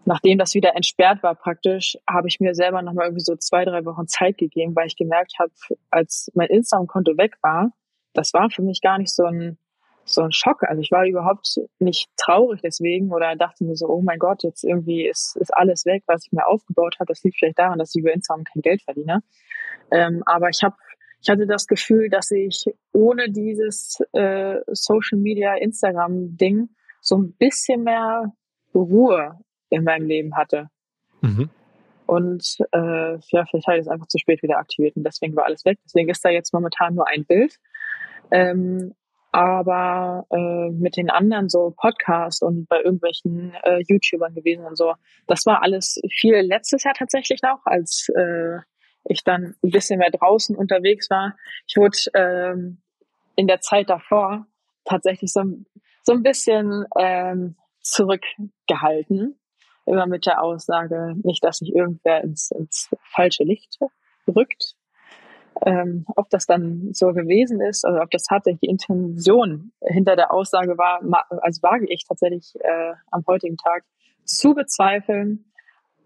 [0.06, 3.84] nachdem das wieder entsperrt war praktisch, habe ich mir selber nochmal irgendwie so zwei, drei
[3.86, 5.52] Wochen Zeit gegeben, weil ich gemerkt habe,
[5.90, 7.72] als mein Instagram-Konto weg war,
[8.18, 9.58] das war für mich gar nicht so ein,
[10.06, 10.64] so ein Schock.
[10.64, 14.64] Also ich war überhaupt nicht traurig deswegen oder dachte mir so, oh mein Gott, jetzt
[14.64, 17.08] irgendwie ist, ist alles weg, was ich mir aufgebaut habe.
[17.08, 19.22] Das liegt vielleicht daran, dass ich über Instagram kein Geld verdiene.
[19.92, 20.76] Ähm, aber ich habe
[21.22, 26.70] ich hatte das Gefühl, dass ich ohne dieses äh, Social Media Instagram Ding
[27.02, 28.32] so ein bisschen mehr
[28.74, 29.40] Ruhe
[29.70, 30.70] in meinem Leben hatte.
[31.22, 31.50] Mhm.
[32.06, 35.46] Und äh, ja, vielleicht habe ich es einfach zu spät wieder aktiviert und deswegen war
[35.46, 35.80] alles weg.
[35.84, 37.58] Deswegen ist da jetzt momentan nur ein Bild.
[38.32, 38.94] Ähm,
[39.32, 44.94] aber äh, mit den anderen so Podcasts und bei irgendwelchen äh, YouTubern gewesen und so,
[45.28, 48.60] das war alles viel letztes Jahr tatsächlich noch, als äh,
[49.06, 51.36] ich dann ein bisschen mehr draußen unterwegs war.
[51.68, 52.82] Ich wurde ähm,
[53.36, 54.48] in der Zeit davor
[54.86, 55.44] tatsächlich so,
[56.04, 59.38] so ein bisschen ähm, zurückgehalten
[59.88, 63.80] immer mit der Aussage, nicht, dass sich irgendwer ins, ins falsche Licht
[64.28, 64.76] rückt.
[65.66, 70.32] Ähm, ob das dann so gewesen ist oder ob das tatsächlich die Intention hinter der
[70.32, 71.02] Aussage war,
[71.42, 73.84] also wage ich tatsächlich äh, am heutigen Tag
[74.24, 75.46] zu bezweifeln.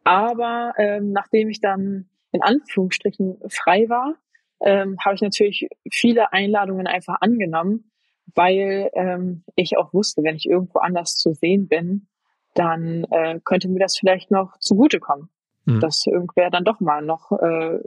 [0.03, 4.15] Aber ähm, nachdem ich dann in Anführungsstrichen frei war,
[4.61, 7.91] ähm, habe ich natürlich viele Einladungen einfach angenommen,
[8.35, 12.07] weil ähm, ich auch wusste, wenn ich irgendwo anders zu sehen bin,
[12.53, 15.29] dann äh, könnte mir das vielleicht noch zugutekommen.
[15.75, 15.79] Mhm.
[15.79, 17.79] Dass irgendwer dann doch mal noch äh,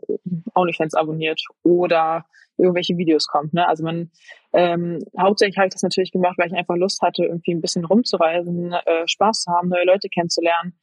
[0.55, 2.25] OnlyFans abonniert oder
[2.57, 3.53] irgendwelche Videos kommt.
[3.55, 3.67] Ne?
[3.67, 4.11] Also man
[4.53, 7.85] ähm, hauptsächlich habe ich das natürlich gemacht, weil ich einfach Lust hatte, irgendwie ein bisschen
[7.85, 10.75] rumzureisen, äh, Spaß zu haben, neue Leute kennenzulernen.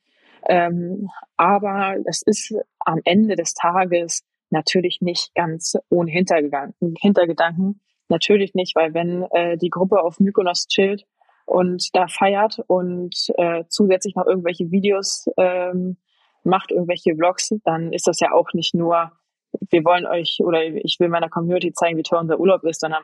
[0.47, 6.95] Ähm, aber es ist am Ende des Tages natürlich nicht ganz ohne Hintergedanken.
[6.99, 7.81] Hintergedanken.
[8.09, 11.05] Natürlich nicht, weil wenn äh, die Gruppe auf Mykonos chillt
[11.45, 15.97] und da feiert und äh, zusätzlich noch irgendwelche Videos ähm,
[16.43, 19.11] macht, irgendwelche Vlogs, dann ist das ja auch nicht nur,
[19.69, 23.03] wir wollen euch oder ich will meiner Community zeigen, wie toll unser Urlaub ist, sondern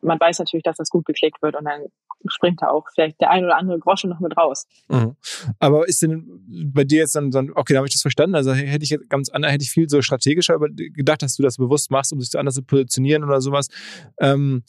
[0.00, 1.86] man weiß natürlich, dass das gut geklickt wird und dann
[2.26, 4.66] springt da auch vielleicht der ein oder andere Groschen noch mit raus.
[4.88, 5.16] Mhm.
[5.58, 8.34] Aber ist denn bei dir jetzt dann, ein, okay, da habe ich das verstanden.
[8.34, 11.90] Also hätte ich ganz anders, hätte ich viel so strategischer gedacht, dass du das bewusst
[11.90, 13.68] machst, um sich anders zu positionieren oder sowas.
[14.20, 14.62] Ähm,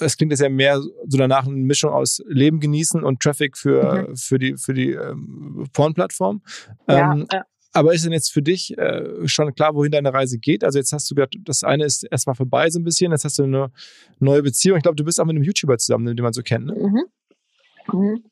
[0.00, 4.08] es klingt jetzt ja mehr so danach eine Mischung aus Leben genießen und Traffic für,
[4.08, 4.16] mhm.
[4.16, 6.42] für die, für die ähm, Porn-Plattform.
[6.88, 7.44] Ja, ähm, ja.
[7.72, 10.64] Aber ist denn jetzt für dich äh, schon klar, wohin deine Reise geht?
[10.64, 13.38] Also jetzt hast du gesagt, das eine ist erstmal vorbei so ein bisschen, jetzt hast
[13.38, 13.70] du eine
[14.18, 14.78] neue Beziehung.
[14.78, 16.74] Ich glaube, du bist auch mit einem YouTuber zusammen, den man so kennt, ne?
[16.74, 17.04] Mhm.
[17.92, 18.24] Mhm.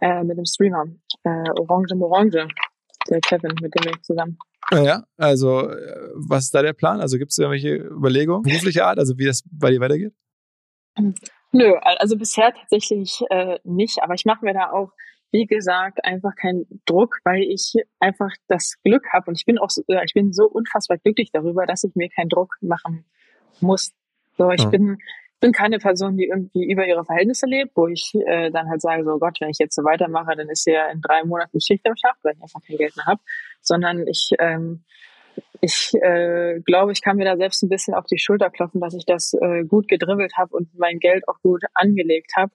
[0.00, 0.84] Äh, mit dem Streamer.
[1.24, 2.48] Äh, Orange Morange.
[3.10, 4.38] Der Kevin, mit dem bin ich zusammen.
[4.70, 7.00] Ja, also äh, was ist da der Plan?
[7.00, 10.14] Also gibt es irgendwelche Überlegungen, beruflicher Art, also wie das bei dir weitergeht?
[11.52, 14.92] Nö, also bisher tatsächlich äh, nicht, aber ich mache mir da auch,
[15.30, 19.70] wie gesagt, einfach keinen Druck, weil ich einfach das Glück habe und ich bin auch,
[19.70, 23.04] so, äh, ich bin so unfassbar glücklich darüber, dass ich mir keinen Druck machen
[23.60, 23.92] muss.
[24.36, 24.68] So, ich ja.
[24.68, 24.98] bin
[25.42, 29.04] bin keine Person, die irgendwie über ihre Verhältnisse lebt, wo ich äh, dann halt sage,
[29.04, 31.96] so Gott, wenn ich jetzt so weitermache, dann ist ja in drei Monaten Schicht am
[31.96, 33.20] Schacht, weil ich einfach kein Geld mehr habe,
[33.60, 34.84] sondern ich ähm,
[35.60, 38.94] ich äh, glaube, ich kann mir da selbst ein bisschen auf die Schulter klopfen, dass
[38.94, 42.52] ich das äh, gut gedribbelt habe und mein Geld auch gut angelegt habe.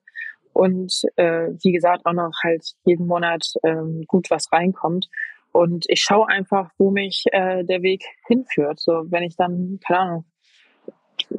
[0.52, 5.08] Und äh, wie gesagt, auch noch halt jeden Monat ähm, gut was reinkommt.
[5.52, 8.80] Und ich schaue einfach, wo mich äh, der Weg hinführt.
[8.80, 10.26] So, wenn ich dann, keine Ahnung,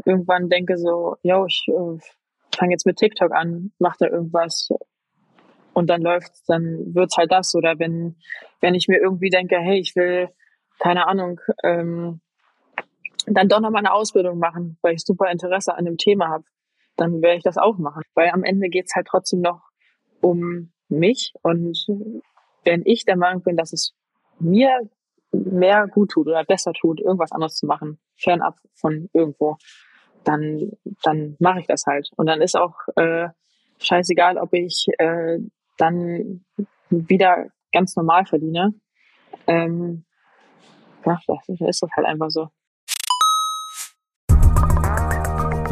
[0.04, 1.98] irgendwann denke so, yo, ich äh,
[2.56, 4.70] fange jetzt mit TikTok an, mach da irgendwas
[5.74, 7.54] und dann läuft's, dann wird's halt das.
[7.54, 8.16] Oder wenn,
[8.60, 10.30] wenn ich mir irgendwie denke, hey, ich will
[10.78, 12.20] keine Ahnung, ähm,
[13.26, 16.44] dann doch noch mal eine Ausbildung machen, weil ich super Interesse an dem Thema habe,
[16.96, 18.02] dann werde ich das auch machen.
[18.14, 19.60] Weil am Ende geht's halt trotzdem noch
[20.20, 21.86] um mich und
[22.64, 23.94] wenn ich der Meinung bin, dass es
[24.38, 24.88] mir
[25.32, 29.56] mehr gut tut oder besser tut, irgendwas anderes zu machen, fernab von irgendwo,
[30.24, 30.72] dann,
[31.02, 32.10] dann mache ich das halt.
[32.16, 33.28] Und dann ist auch äh,
[33.78, 35.38] scheißegal, ob ich äh,
[35.76, 36.44] dann
[36.90, 38.74] wieder ganz normal verdiene.
[39.46, 40.04] Ähm,
[41.28, 42.48] ja, das ist halt einfach so.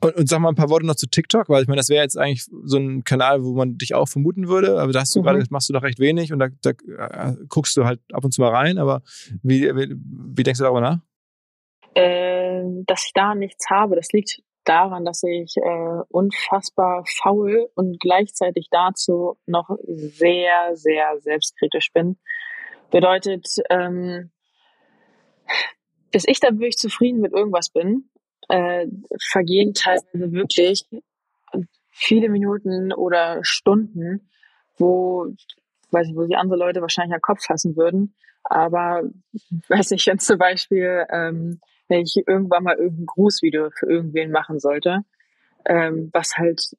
[0.00, 2.02] Und, und, sag mal ein paar Worte noch zu TikTok, weil ich meine, das wäre
[2.02, 5.20] jetzt eigentlich so ein Kanal, wo man dich auch vermuten würde, aber da hast du
[5.20, 5.24] mhm.
[5.24, 8.32] gerade, machst du doch recht wenig und da, da äh, guckst du halt ab und
[8.32, 9.02] zu mal rein, aber
[9.42, 10.98] wie, wie, wie denkst du darüber nach?
[11.94, 17.98] Äh, dass ich da nichts habe, das liegt daran, dass ich äh, unfassbar faul und
[18.00, 22.18] gleichzeitig dazu noch sehr, sehr selbstkritisch bin.
[22.90, 24.30] Bedeutet, ähm,
[26.10, 28.10] bis ich da wirklich zufrieden mit irgendwas bin,
[28.48, 28.86] äh,
[29.30, 30.86] vergehen teilweise wirklich
[31.90, 34.28] viele Minuten oder Stunden,
[34.76, 35.26] wo,
[35.90, 38.14] weiß ich, wo sich andere Leute wahrscheinlich am Kopf fassen würden.
[38.44, 39.02] Aber
[39.68, 44.58] weiß ich, wenn zum Beispiel ähm, wenn ich irgendwann mal irgendein Grußvideo für irgendwen machen
[44.58, 45.00] sollte,
[45.64, 46.76] ähm, was halt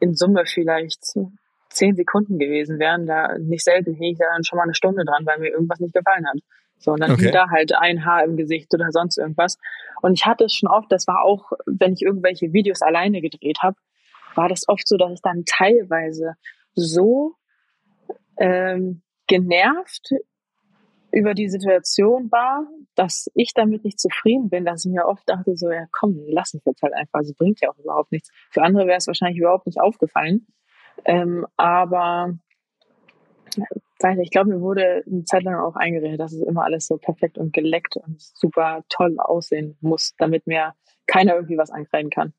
[0.00, 1.02] in Summe vielleicht
[1.70, 5.04] zehn Sekunden gewesen wären, da nicht selten hänge ich da dann schon mal eine Stunde
[5.04, 6.38] dran, weil mir irgendwas nicht gefallen hat.
[6.78, 7.30] So, und dann okay.
[7.30, 9.58] da halt ein Haar im Gesicht oder sonst irgendwas.
[10.02, 13.58] Und ich hatte es schon oft, das war auch, wenn ich irgendwelche Videos alleine gedreht
[13.62, 13.76] habe,
[14.34, 16.34] war das oft so, dass ich dann teilweise
[16.74, 17.34] so
[18.38, 20.10] ähm, genervt
[21.10, 25.56] über die Situation war, dass ich damit nicht zufrieden bin, dass ich mir oft dachte,
[25.56, 28.30] so, ja komm, lass es jetzt halt einfach, sie bringt ja auch überhaupt nichts.
[28.50, 30.46] Für andere wäre es wahrscheinlich überhaupt nicht aufgefallen.
[31.04, 32.34] Ähm, aber
[34.00, 36.96] weiß ich glaube, mir wurde eine Zeit lang auch eingeredet, dass es immer alles so
[36.96, 40.74] perfekt und geleckt und super toll aussehen muss, damit mir
[41.06, 42.32] keiner irgendwie was ankreiden kann.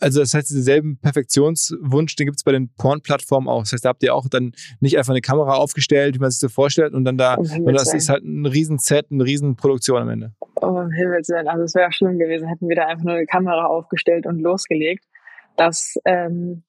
[0.00, 3.62] Also das heißt, diesen Perfektionswunsch, den gibt es bei den Porn-Plattformen auch.
[3.62, 6.40] Das heißt, da habt ihr auch dann nicht einfach eine Kamera aufgestellt, wie man sich
[6.40, 10.32] so vorstellt, und dann da, und das ist halt ein Riesenset, eine Riesenproduktion am Ende.
[10.62, 13.26] Oh, um Himmels Willen, also es wäre schlimm gewesen, hätten wir da einfach nur eine
[13.26, 15.04] Kamera aufgestellt und losgelegt.
[15.56, 16.62] Das, ähm,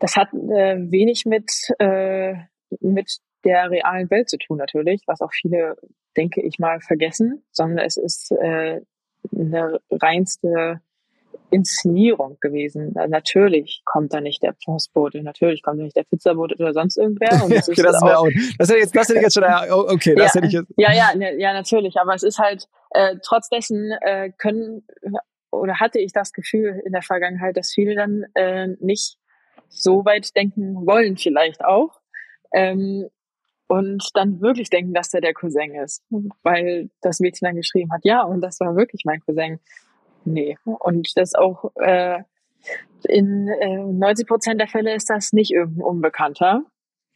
[0.00, 2.34] das hat äh, wenig mit, äh,
[2.80, 3.18] mit
[3.48, 5.76] der realen Welt zu tun natürlich, was auch viele,
[6.16, 8.82] denke ich mal, vergessen, sondern es ist äh,
[9.34, 10.80] eine reinste
[11.50, 12.92] Inszenierung gewesen.
[13.08, 17.30] Natürlich kommt da nicht der Postbote, natürlich kommt da nicht der Pizzabote oder sonst irgendwer.
[17.44, 18.28] Und das, okay, das, auch, auch,
[18.58, 20.72] das hätte ich jetzt, das hätte ich jetzt schon, okay, das ja, hätte ich jetzt.
[20.76, 21.96] Ja, ja, ne, ja, natürlich.
[21.96, 24.86] Aber es ist halt, äh, trotz dessen äh, können
[25.50, 29.16] oder hatte ich das Gefühl in der Vergangenheit, dass viele dann äh, nicht
[29.68, 32.00] so weit denken wollen, vielleicht auch.
[32.52, 33.08] Ähm,
[33.68, 36.02] und dann wirklich denken, dass der der Cousin ist,
[36.42, 39.60] weil das Mädchen dann geschrieben hat, ja, und das war wirklich mein Cousin.
[40.24, 40.56] Nee.
[40.64, 42.22] Und das auch äh,
[43.04, 46.62] in äh, 90 Prozent der Fälle ist das nicht irgendein Unbekannter,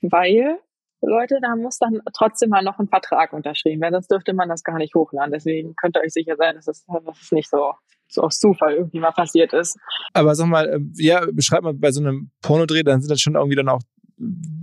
[0.03, 0.59] weil
[1.01, 4.63] Leute, da muss dann trotzdem mal noch ein Vertrag unterschrieben werden, sonst dürfte man das
[4.63, 5.33] gar nicht hochladen.
[5.33, 7.73] Deswegen könnt ihr euch sicher sein, dass es, dass es nicht so,
[8.09, 9.79] so aus Zufall irgendwie mal passiert ist.
[10.13, 13.35] Aber sag mal, äh, ja, beschreib mal bei so einem Pornodreh, dann sind das schon
[13.35, 13.83] irgendwie dann auch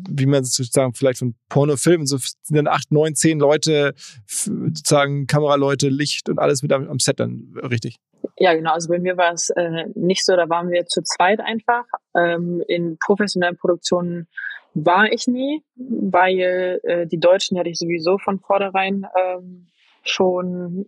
[0.09, 3.93] wie man sozusagen vielleicht von Pornofilmen, so sind dann acht, neun, zehn Leute,
[4.25, 7.97] sozusagen Kameraleute, Licht und alles mit am, Set dann richtig.
[8.37, 8.73] Ja, genau.
[8.73, 11.85] Also bei mir war es äh, nicht so, da waren wir zu zweit einfach.
[12.15, 14.27] Ähm, in professionellen Produktionen
[14.73, 19.67] war ich nie, weil äh, die Deutschen hatte ich sowieso von vornherein ähm,
[20.03, 20.85] schon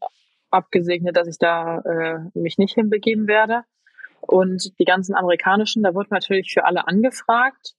[0.50, 3.64] abgesegnet, dass ich da äh, mich nicht hinbegeben werde.
[4.22, 7.74] Und die ganzen amerikanischen, da wurde natürlich für alle angefragt.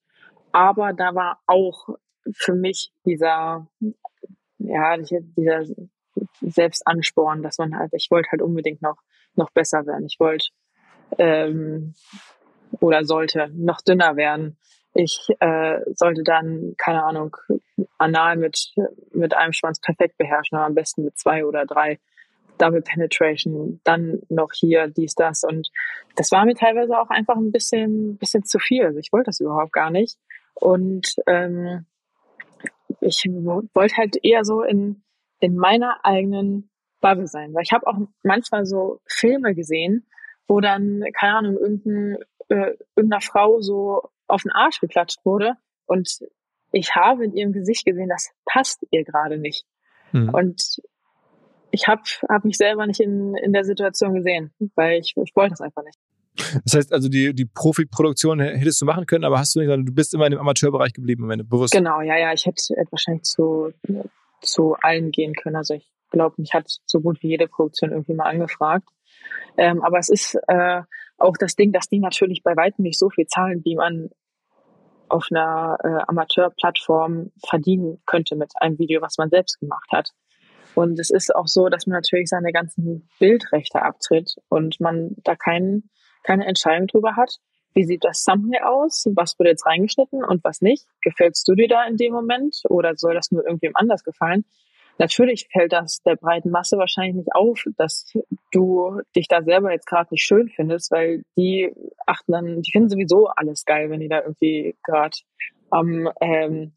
[0.52, 1.88] Aber da war auch
[2.32, 3.66] für mich dieser,
[4.58, 5.64] ja, dieser
[6.40, 8.96] Selbstansporn, dass man halt, ich wollte halt unbedingt noch,
[9.34, 10.06] noch besser werden.
[10.06, 10.48] Ich wollte
[11.18, 11.94] ähm,
[12.80, 14.58] oder sollte noch dünner werden.
[14.94, 17.36] Ich äh, sollte dann, keine Ahnung,
[17.98, 18.72] anal mit,
[19.12, 21.98] mit einem Schwanz perfekt beherrschen, aber am besten mit zwei oder drei.
[22.58, 25.42] Double Penetration, dann noch hier dies, das.
[25.42, 25.70] Und
[26.14, 28.84] das war mir teilweise auch einfach ein bisschen, bisschen zu viel.
[28.84, 30.18] Also ich wollte das überhaupt gar nicht.
[30.62, 31.86] Und ähm,
[33.00, 35.02] ich wollte halt eher so in,
[35.40, 37.52] in meiner eigenen Bubble sein.
[37.52, 40.06] Weil ich habe auch manchmal so Filme gesehen,
[40.46, 45.54] wo dann, keine Ahnung, irgendein, äh, irgendeiner Frau so auf den Arsch geklatscht wurde.
[45.86, 46.20] Und
[46.70, 49.66] ich habe in ihrem Gesicht gesehen, das passt ihr gerade nicht.
[50.12, 50.28] Mhm.
[50.28, 50.80] Und
[51.72, 55.50] ich habe hab mich selber nicht in, in der Situation gesehen, weil ich, ich wollte
[55.50, 55.98] das einfach nicht.
[56.64, 59.86] Das heißt also, die, die Profi-Produktion hättest du machen können, aber hast du nicht, sondern
[59.86, 61.72] du bist immer in dem Amateurbereich geblieben, wenn du bewusst.
[61.72, 63.72] Genau, ja, ja, ich hätte wahrscheinlich zu,
[64.40, 65.56] zu allen gehen können.
[65.56, 68.88] Also ich glaube, mich hat so gut wie jede Produktion irgendwie mal angefragt.
[69.56, 70.82] Ähm, aber es ist äh,
[71.18, 74.10] auch das Ding, dass die natürlich bei weitem nicht so viel zahlen, wie man
[75.08, 80.08] auf einer äh, Amateurplattform verdienen könnte mit einem Video, was man selbst gemacht hat.
[80.74, 85.36] Und es ist auch so, dass man natürlich seine ganzen Bildrechte abtritt und man da
[85.36, 85.90] keinen,
[86.22, 87.38] keine Entscheidung drüber hat.
[87.74, 89.06] Wie sieht das Thumbnail aus?
[89.14, 90.86] Was wurde jetzt reingeschnitten und was nicht?
[91.00, 94.44] Gefällst du dir da in dem Moment oder soll das nur irgendwem anders gefallen?
[94.98, 98.12] Natürlich fällt das der breiten Masse wahrscheinlich nicht auf, dass
[98.52, 101.72] du dich da selber jetzt gerade nicht schön findest, weil die
[102.06, 105.16] achten dann, die finden sowieso alles geil, wenn die da irgendwie gerade
[105.70, 106.72] am ähm,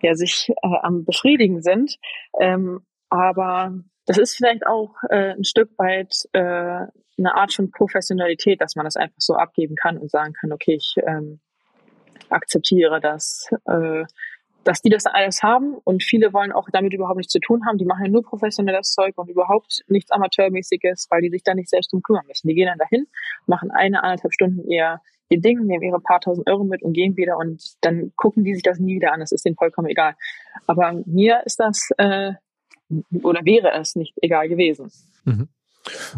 [0.00, 1.98] ja sich äh, am befriedigen sind.
[2.38, 3.74] Ähm, aber
[4.06, 6.86] das ist vielleicht auch äh, ein Stück weit äh,
[7.18, 10.74] eine Art von Professionalität, dass man das einfach so abgeben kann und sagen kann, okay,
[10.74, 11.40] ich ähm,
[12.30, 14.04] akzeptiere das, äh,
[14.64, 17.78] dass die das alles haben und viele wollen auch damit überhaupt nichts zu tun haben.
[17.78, 21.70] Die machen ja nur professionelles Zeug und überhaupt nichts Amateurmäßiges, weil die sich da nicht
[21.70, 22.48] selbst drum kümmern müssen.
[22.48, 23.06] Die gehen dann dahin,
[23.46, 27.16] machen eine, anderthalb Stunden ihr, ihr Ding, nehmen ihre paar tausend Euro mit und gehen
[27.16, 29.20] wieder und dann gucken die sich das nie wieder an.
[29.20, 30.14] Das ist denen vollkommen egal.
[30.66, 32.32] Aber mir ist das äh,
[33.22, 34.90] oder wäre es nicht egal gewesen.
[35.24, 35.48] Mhm.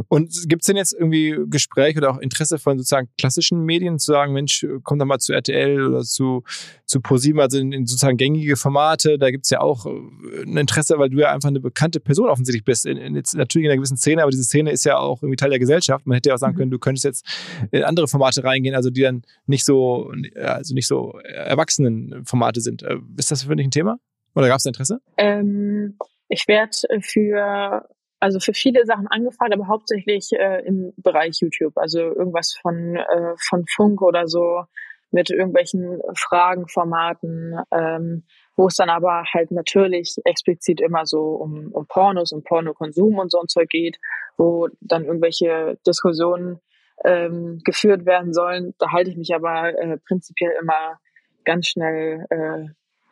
[0.08, 4.12] Und gibt es denn jetzt irgendwie Gespräche oder auch Interesse von sozusagen klassischen Medien zu
[4.12, 6.42] sagen, Mensch, komm doch mal zu RTL oder zu,
[6.86, 10.56] zu ProSieben, also in, in sozusagen gängige Formate, da gibt es ja auch äh, ein
[10.56, 13.70] Interesse, weil du ja einfach eine bekannte Person offensichtlich bist, in, in jetzt natürlich in
[13.70, 16.06] einer gewissen Szene, aber diese Szene ist ja auch irgendwie Teil der Gesellschaft.
[16.06, 16.58] Man hätte ja auch sagen mhm.
[16.58, 17.26] können, du könntest jetzt
[17.70, 22.82] in andere Formate reingehen, also die dann nicht so, also nicht so erwachsenen Formate sind.
[22.82, 23.98] Äh, ist das für dich ein Thema?
[24.34, 25.00] Oder gab es Interesse?
[25.16, 25.96] Ähm,
[26.29, 27.87] ich werde für
[28.20, 31.76] also für viele Sachen angefragt, aber hauptsächlich äh, im Bereich YouTube.
[31.76, 34.64] Also irgendwas von, äh, von Funk oder so
[35.11, 38.24] mit irgendwelchen Fragenformaten, ähm,
[38.57, 43.31] wo es dann aber halt natürlich explizit immer so um, um Pornos und Pornokonsum und
[43.31, 43.99] so ein Zeug geht,
[44.37, 46.61] wo dann irgendwelche Diskussionen
[47.05, 48.74] ähm, geführt werden sollen.
[48.79, 50.99] Da halte ich mich aber äh, prinzipiell immer
[51.45, 52.66] ganz schnell äh,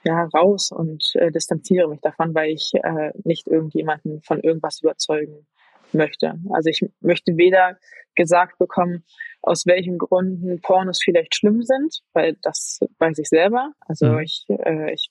[0.06, 5.46] ja, raus und äh, distanziere mich davon, weil ich äh, nicht irgendjemanden von irgendwas überzeugen
[5.92, 6.34] möchte.
[6.50, 7.76] Also ich möchte weder
[8.14, 9.04] gesagt bekommen,
[9.42, 13.72] aus welchen Gründen Pornos vielleicht schlimm sind, weil das weiß ich selber.
[13.80, 14.20] Also mhm.
[14.20, 15.10] ich, äh, ich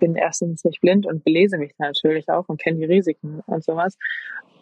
[0.00, 3.98] bin erstens nicht blind und belese mich natürlich auch und kenne die Risiken und sowas.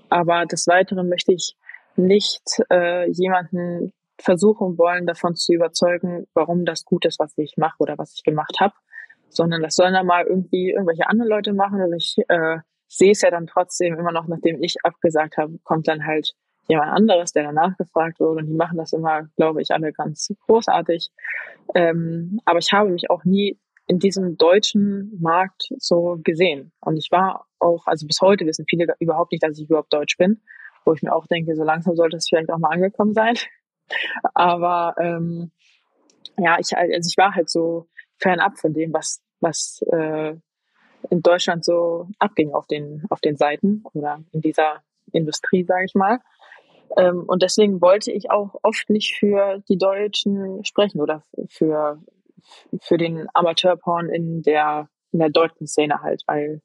[0.09, 1.57] Aber des Weiteren möchte ich
[1.95, 7.77] nicht äh, jemanden versuchen wollen, davon zu überzeugen, warum das gut ist, was ich mache
[7.79, 8.75] oder was ich gemacht habe
[9.33, 12.59] sondern das sollen dann mal irgendwie irgendwelche anderen Leute machen und ich äh,
[12.89, 16.35] sehe es ja dann trotzdem immer noch, nachdem ich abgesagt habe, kommt dann halt
[16.69, 20.33] jemand anderes, der danach gefragt wurde und die machen das immer, glaube ich, alle ganz
[20.47, 21.11] großartig.
[21.75, 26.73] Ähm, aber ich habe mich auch nie in diesem deutschen Markt so gesehen.
[26.81, 30.17] Und ich war auch, also bis heute wissen viele überhaupt nicht, dass ich überhaupt deutsch
[30.19, 30.41] bin,
[30.85, 33.35] wo ich mir auch denke, so langsam sollte es vielleicht auch mal angekommen sein.
[34.35, 35.51] Aber ähm,
[36.39, 37.89] ja, ich also ich war halt so
[38.23, 40.35] fernab von dem, was, was äh,
[41.11, 45.95] in Deutschland so abging auf den, auf den Seiten oder in dieser Industrie, sage ich
[45.95, 46.21] mal.
[46.97, 52.01] Ähm, und deswegen wollte ich auch oft nicht für die Deutschen sprechen oder für,
[52.81, 56.61] für den Amateurporn in der, in der deutschen Szene halt, weil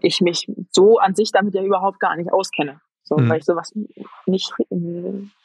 [0.00, 2.80] ich mich so an sich damit ja überhaupt gar nicht auskenne.
[3.04, 3.28] So, mhm.
[3.28, 3.72] weil ich sowas
[4.26, 4.52] nicht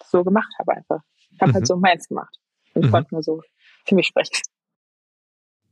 [0.06, 1.02] so gemacht habe einfach.
[1.32, 1.56] Ich habe halt mhm.
[1.56, 2.38] halt so meins gemacht
[2.76, 2.92] und mhm.
[2.92, 3.42] konnte nur so
[3.86, 4.34] für mich sprechen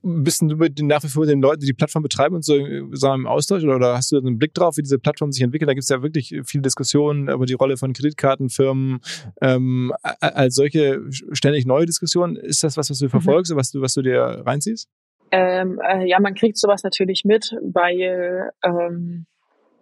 [0.05, 2.45] bist du mit den, nach wie vor mit den Leuten, die die Plattform betreiben und
[2.45, 2.53] so
[2.91, 5.67] sagen, im Austausch oder, oder hast du einen Blick drauf, wie diese Plattform sich entwickelt?
[5.67, 8.99] Da gibt es ja wirklich viele Diskussionen über die Rolle von Kreditkartenfirmen
[9.41, 12.35] ähm, als solche ständig neue Diskussionen.
[12.35, 13.09] Ist das was, was du mhm.
[13.09, 13.57] verfolgst mhm.
[13.57, 14.87] was du, was du dir reinziehst?
[15.31, 19.25] Ähm, äh, ja, man kriegt sowas natürlich mit, weil ähm,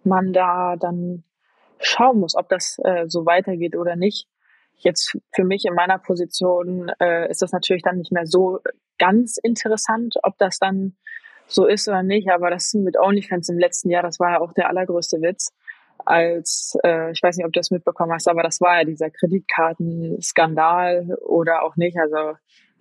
[0.04, 1.22] man da dann
[1.80, 4.26] schauen muss, ob das äh, so weitergeht oder nicht.
[4.78, 8.60] Jetzt für mich in meiner Position äh, ist das natürlich dann nicht mehr so
[8.98, 10.96] ganz interessant, ob das dann
[11.46, 12.30] so ist oder nicht.
[12.30, 15.52] Aber das mit OnlyFans im letzten Jahr, das war ja auch der allergrößte Witz.
[16.04, 19.10] Als, äh, ich weiß nicht, ob du das mitbekommen hast, aber das war ja dieser
[19.10, 21.96] Kreditkartenskandal oder auch nicht.
[21.98, 22.34] Also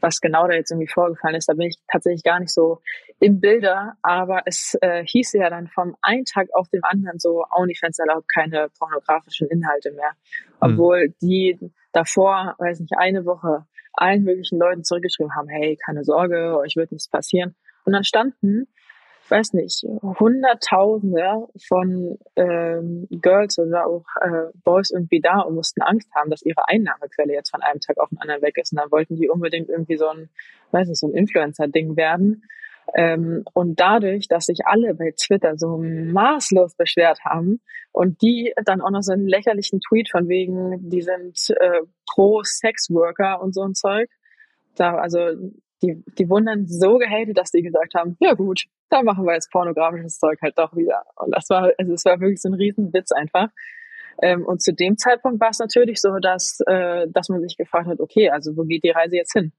[0.03, 2.81] was genau da jetzt irgendwie vorgefallen ist, da bin ich tatsächlich gar nicht so
[3.19, 7.45] im Bilder, aber es äh, hieß ja dann vom einen Tag auf dem anderen so,
[7.49, 10.11] OnlyFans erlaubt keine pornografischen Inhalte mehr.
[10.61, 10.73] Hm.
[10.73, 11.15] Obwohl mhm.
[11.21, 11.59] die
[11.93, 16.91] davor, weiß nicht, eine Woche allen möglichen Leuten zurückgeschrieben haben, hey, keine Sorge, euch wird
[16.91, 17.55] nichts passieren.
[17.85, 18.67] Und dann standen,
[19.29, 19.83] weiß nicht,
[20.19, 26.41] Hunderttausende von ähm, Girls oder auch äh, Boys irgendwie da und mussten Angst haben, dass
[26.41, 28.73] ihre Einnahmequelle jetzt von einem Tag auf den anderen weg ist.
[28.73, 30.29] Und dann wollten die unbedingt irgendwie so ein,
[30.71, 32.43] weiß nicht, so ein Influencer-Ding werden.
[32.95, 37.61] Ähm, und dadurch, dass sich alle bei Twitter so maßlos beschwert haben
[37.91, 42.43] und die dann auch noch so einen lächerlichen Tweet von wegen, die sind äh, pro
[42.43, 44.09] Sexworker und so ein Zeug,
[44.75, 45.19] da, also
[45.81, 49.33] die, die wurden dann so gehatet, dass die gesagt haben, ja gut, da machen wir
[49.33, 51.03] jetzt pornografisches Zeug halt doch wieder.
[51.15, 53.49] Und das war, also es war wirklich so ein Riesenwitz einfach.
[54.21, 57.87] Ähm, und zu dem Zeitpunkt war es natürlich so, dass, äh, dass man sich gefragt
[57.87, 59.51] hat, okay, also wo geht die Reise jetzt hin?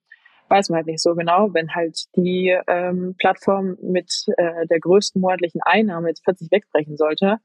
[0.54, 1.52] Weiß man halt nicht so genau.
[1.52, 7.38] Wenn halt die ähm, Plattform mit äh, der größten monatlichen Einnahme jetzt plötzlich wegbrechen sollte,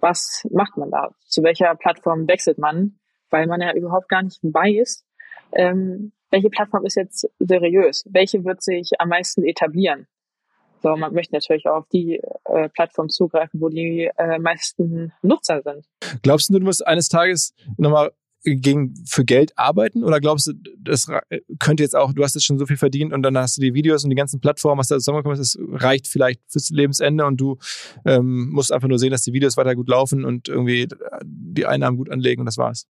[0.00, 1.10] was macht man da?
[1.26, 2.98] Zu welcher Plattform wechselt man?
[3.30, 5.04] Weil man ja überhaupt gar nicht weiß,
[5.52, 8.04] ähm, welche Plattform ist jetzt seriös?
[8.10, 10.06] Welche wird sich am meisten etablieren?
[10.82, 15.62] So, man möchte natürlich auch auf die äh, Plattform zugreifen, wo die äh, meisten Nutzer
[15.62, 15.86] sind.
[16.22, 18.12] Glaubst du, du musst eines Tages nochmal
[18.44, 20.04] gegen, für Geld arbeiten?
[20.04, 21.10] Oder glaubst du, das
[21.58, 23.74] könnte jetzt auch, du hast jetzt schon so viel verdient und dann hast du die
[23.74, 27.40] Videos und die ganzen Plattformen, was da zusammengekommen ist, das reicht vielleicht fürs Lebensende und
[27.40, 27.58] du
[28.06, 30.88] ähm, musst einfach nur sehen, dass die Videos weiter gut laufen und irgendwie
[31.22, 32.86] die Einnahmen gut anlegen und das war's?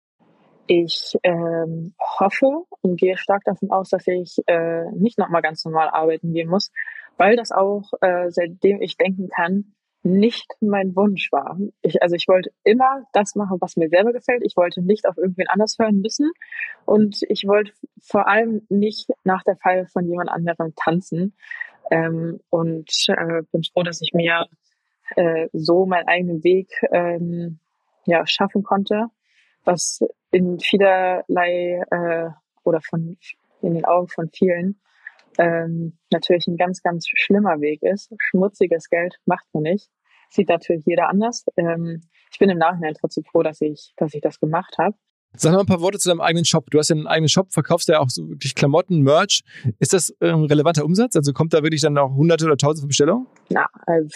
[0.66, 5.88] Ich ähm, hoffe und gehe stark davon aus, dass ich äh, nicht nochmal ganz normal
[5.88, 6.70] arbeiten gehen muss,
[7.16, 9.72] weil das auch, äh, seitdem ich denken kann,
[10.08, 11.58] nicht mein Wunsch war.
[11.82, 14.42] Ich, also ich wollte immer das machen, was mir selber gefällt.
[14.44, 16.32] Ich wollte nicht auf irgendwen anders hören müssen.
[16.84, 21.34] Und ich wollte vor allem nicht nach der Feier von jemand anderem tanzen.
[21.90, 24.46] Ähm, und äh, bin froh, dass ich mir
[25.16, 27.58] äh, so meinen eigenen Weg ähm,
[28.04, 29.06] ja, schaffen konnte,
[29.64, 30.00] was
[30.30, 32.30] in vielerlei äh,
[32.64, 33.16] oder von
[33.60, 34.80] in den Augen von vielen
[35.38, 38.12] ähm, natürlich ein ganz, ganz schlimmer Weg ist.
[38.18, 39.88] Schmutziges Geld macht man nicht.
[40.28, 41.44] Sieht natürlich jeder anders.
[41.56, 44.94] Ähm, ich bin im Nachhinein trotzdem froh, dass ich, dass ich das gemacht habe.
[45.34, 46.70] Sag mal ein paar Worte zu deinem eigenen Shop.
[46.70, 49.42] Du hast ja einen eigenen Shop, verkaufst ja auch so wirklich Klamotten, Merch.
[49.78, 51.16] Ist das ein ähm, relevanter Umsatz?
[51.16, 53.26] Also kommt da wirklich dann auch hunderte oder tausende von Bestellungen?
[53.50, 54.08] Ja, also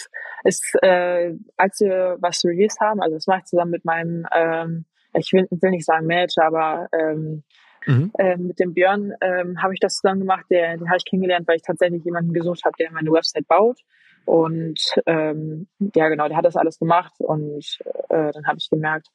[0.45, 4.85] es, äh, als wir was released haben, also das mache ich zusammen mit meinem, ähm,
[5.15, 7.45] ich will, will nicht sagen Manager, aber ähm,
[7.87, 8.13] Mhm.
[8.19, 10.47] Ähm, mit dem Björn ähm, habe ich das zusammen gemacht.
[10.51, 13.81] Der, den habe ich kennengelernt, weil ich tatsächlich jemanden gesucht habe, der meine Website baut.
[14.25, 17.13] Und ähm, ja, genau, der hat das alles gemacht.
[17.19, 19.09] Und äh, dann habe ich gemerkt,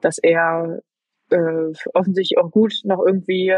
[0.00, 0.82] dass er
[1.30, 3.56] äh, offensichtlich auch gut noch irgendwie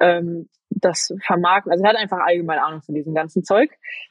[0.00, 1.72] ähm, das vermarkten.
[1.72, 3.70] Also er hat einfach allgemeine Ahnung von diesem ganzen Zeug.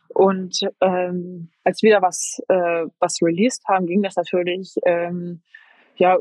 [0.09, 5.41] Und ähm, als wir da was, äh, was released haben, ging das natürlich ähm,
[5.97, 6.17] ja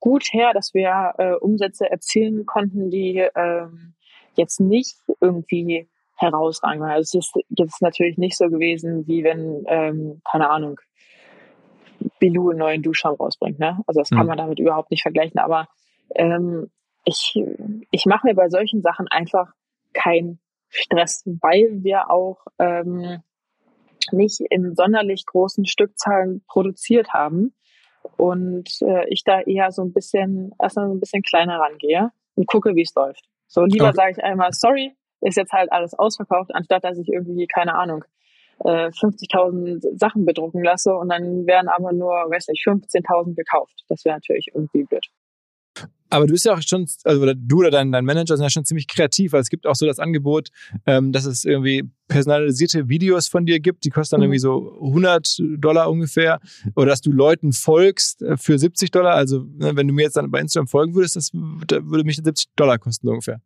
[0.00, 3.94] gut her, dass wir äh, Umsätze erzielen konnten, die ähm,
[4.34, 5.88] jetzt nicht irgendwie
[6.24, 6.90] herausragend waren.
[6.90, 10.80] Also es ist jetzt natürlich nicht so gewesen, wie wenn, ähm, keine Ahnung,
[12.18, 13.58] Bilou einen neuen Duschschaum rausbringt.
[13.58, 13.80] Ne?
[13.86, 14.28] Also das kann mhm.
[14.28, 15.38] man damit überhaupt nicht vergleichen.
[15.38, 15.68] Aber
[16.14, 16.70] ähm,
[17.04, 17.34] ich,
[17.90, 19.52] ich mache mir bei solchen Sachen einfach
[19.92, 23.22] keinen Stress, weil wir auch ähm,
[24.10, 27.54] nicht in sonderlich großen Stückzahlen produziert haben
[28.16, 32.46] und äh, ich da eher so ein bisschen, erstmal so ein bisschen kleiner rangehe und
[32.46, 33.24] gucke, wie es läuft.
[33.46, 33.96] So lieber okay.
[33.96, 34.94] sage ich einmal, sorry,
[35.24, 38.04] ist jetzt halt alles ausverkauft, anstatt dass ich irgendwie, keine Ahnung,
[38.60, 43.84] äh, 50.000 Sachen bedrucken lasse und dann werden aber nur, weiß nicht, 15.000 gekauft.
[43.88, 45.04] Das wäre natürlich irgendwie blöd.
[46.10, 48.64] Aber du bist ja auch schon, also du oder dein, dein Manager sind ja schon
[48.64, 50.50] ziemlich kreativ, weil es gibt auch so das Angebot,
[50.86, 54.34] ähm, dass es irgendwie personalisierte Videos von dir gibt, die kosten dann mhm.
[54.34, 56.38] irgendwie so 100 Dollar ungefähr,
[56.76, 59.16] oder dass du Leuten folgst äh, für 70 Dollar.
[59.16, 62.46] Also ne, wenn du mir jetzt dann bei Instagram folgen würdest, das würde mich 70
[62.54, 63.40] Dollar kosten ungefähr.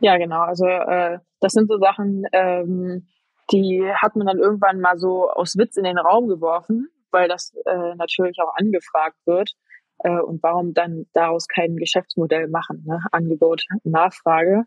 [0.00, 0.40] Ja, genau.
[0.40, 3.06] Also äh, das sind so Sachen, ähm,
[3.50, 7.54] die hat man dann irgendwann mal so aus Witz in den Raum geworfen, weil das
[7.64, 9.52] äh, natürlich auch angefragt wird.
[9.98, 12.84] Äh, und warum dann daraus kein Geschäftsmodell machen?
[12.86, 13.00] Ne?
[13.12, 14.64] Angebot, Nachfrage.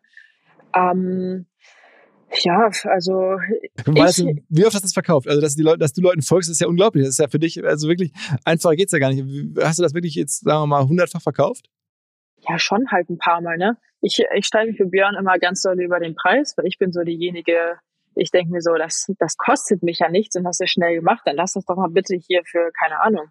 [0.74, 1.46] Ähm,
[2.44, 3.14] ja, also
[3.86, 5.28] weißt du, wie oft hast du das verkauft?
[5.28, 7.04] Also, dass, die Leute, dass du Leuten folgst, ist ja unglaublich.
[7.04, 8.12] Das ist ja für dich, also wirklich,
[8.46, 9.24] einfacher geht's ja gar nicht.
[9.62, 11.70] Hast du das wirklich jetzt, sagen wir mal, hundertfach verkauft?
[12.50, 13.78] Ja, schon halt ein paar Mal, ne?
[14.02, 17.02] Ich, ich steige für Björn immer ganz doll über den Preis, weil ich bin so
[17.02, 17.78] diejenige,
[18.16, 21.22] ich denke mir so, das, das kostet mich ja nichts und hast du schnell gemacht,
[21.26, 23.28] dann lass das doch mal bitte hier für, keine Ahnung,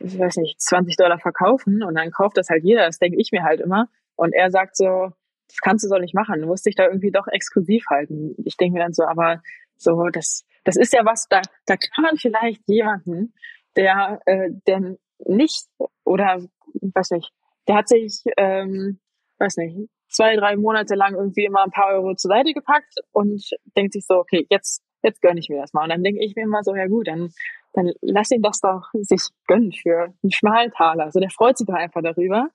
[0.00, 2.86] ich weiß nicht, 20 Dollar verkaufen und dann kauft das halt jeder.
[2.86, 3.88] Das denke ich mir halt immer.
[4.16, 5.12] Und er sagt so,
[5.48, 6.40] das kannst du so nicht machen.
[6.40, 8.34] Du musst dich da irgendwie doch exklusiv halten.
[8.44, 9.42] Ich denke mir dann so, aber
[9.76, 13.34] so, das, das ist ja was, da, da kann man vielleicht jemanden,
[13.76, 14.96] der, äh, der
[15.26, 15.66] nicht,
[16.04, 16.42] oder
[16.80, 17.32] weiß nicht,
[17.68, 19.00] der hat sich, ähm,
[19.38, 23.42] weiß nicht, zwei, drei Monate lang irgendwie immer ein paar Euro zur Seite gepackt und
[23.76, 25.84] denkt sich so, okay, jetzt jetzt gönne ich mir das mal.
[25.84, 27.30] Und dann denke ich mir immer so, ja gut, dann,
[27.72, 31.04] dann lass ihn das doch sich gönnen für einen schmalen Taler.
[31.04, 32.48] Also der freut sich doch einfach darüber.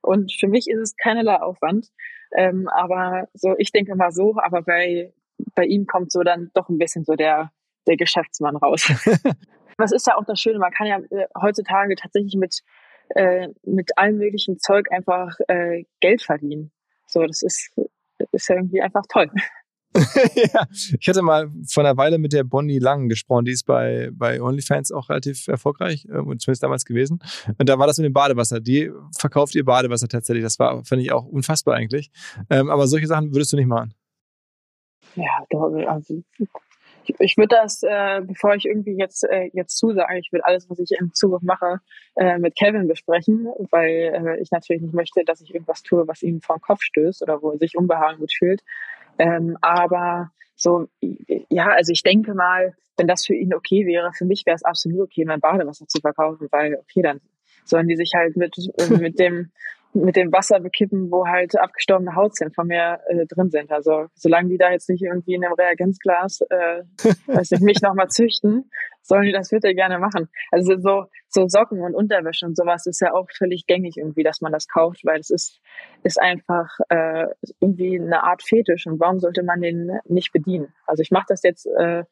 [0.00, 1.88] Und für mich ist es keinerlei Aufwand.
[2.34, 5.12] Ähm, aber so, ich denke mal so, aber bei,
[5.54, 7.52] bei ihm kommt so dann doch ein bisschen so der,
[7.86, 8.88] der Geschäftsmann raus.
[9.78, 12.60] Was ist ja auch das Schöne, man kann ja äh, heutzutage tatsächlich mit,
[13.14, 16.72] äh, mit allem möglichen Zeug einfach äh, Geld verdienen.
[17.06, 17.70] So, das ist,
[18.32, 19.30] ist ja irgendwie einfach toll.
[20.34, 20.66] ja,
[20.98, 24.40] ich hatte mal vor einer Weile mit der Bonnie Lang gesprochen, die ist bei, bei
[24.40, 27.20] OnlyFans auch relativ erfolgreich, äh, zumindest damals gewesen.
[27.58, 28.60] Und da war das mit dem Badewasser.
[28.60, 30.44] Die verkauft ihr Badewasser tatsächlich.
[30.44, 32.10] Das war, fand ich auch unfassbar eigentlich.
[32.48, 33.92] Ähm, aber solche Sachen würdest du nicht machen.
[35.14, 35.44] Ja,
[35.86, 36.22] also
[37.04, 40.68] ich, ich würde das, äh, bevor ich irgendwie jetzt äh, jetzt zusage, ich würde alles,
[40.70, 41.80] was ich im Zugriff mache,
[42.16, 46.22] äh, mit Kevin besprechen, weil äh, ich natürlich nicht möchte, dass ich irgendwas tue, was
[46.22, 48.62] ihm vor den Kopf stößt oder wo er sich unbehagen gut fühlt.
[49.18, 54.24] Ähm, aber so, ja, also ich denke mal, wenn das für ihn okay wäre, für
[54.24, 57.20] mich wäre es absolut okay, mein Badewasser zu verkaufen, weil okay, dann
[57.64, 58.56] sollen die sich halt mit,
[59.00, 59.50] mit dem
[59.94, 63.70] mit dem Wasser bekippen, wo halt abgestorbene Hautzellen von mir äh, drin sind.
[63.70, 66.82] Also solange die da jetzt nicht irgendwie in einem Reagenzglas, äh,
[67.26, 68.70] weiß ich, mich nochmal züchten,
[69.02, 70.28] sollen die das bitte gerne machen.
[70.50, 74.40] Also so, so Socken und Unterwäsche und sowas ist ja auch völlig gängig irgendwie, dass
[74.40, 75.60] man das kauft, weil es ist,
[76.04, 77.26] ist einfach äh,
[77.60, 80.72] irgendwie eine Art Fetisch und warum sollte man den nicht bedienen?
[80.86, 82.04] Also ich mache das jetzt äh,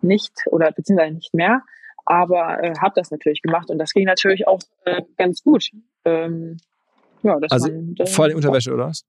[0.00, 1.62] nicht oder beziehungsweise nicht mehr,
[2.04, 5.70] aber äh, habe das natürlich gemacht und das ging natürlich auch äh, ganz gut.
[6.04, 6.56] Ähm,
[7.22, 9.04] ja, das also man, vor allem Unterwäsche, oder was?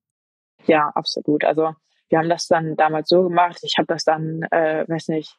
[0.66, 1.44] Ja, absolut.
[1.44, 1.74] Also
[2.10, 3.60] wir haben das dann damals so gemacht.
[3.64, 5.38] Ich habe das dann, äh, weiß nicht,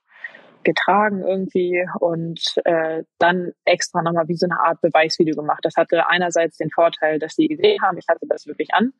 [0.63, 5.61] getragen irgendwie und äh, dann extra nochmal wie so eine Art Beweisvideo gemacht.
[5.63, 8.93] Das hatte einerseits den Vorteil, dass die gesehen haben, ich hatte das wirklich an.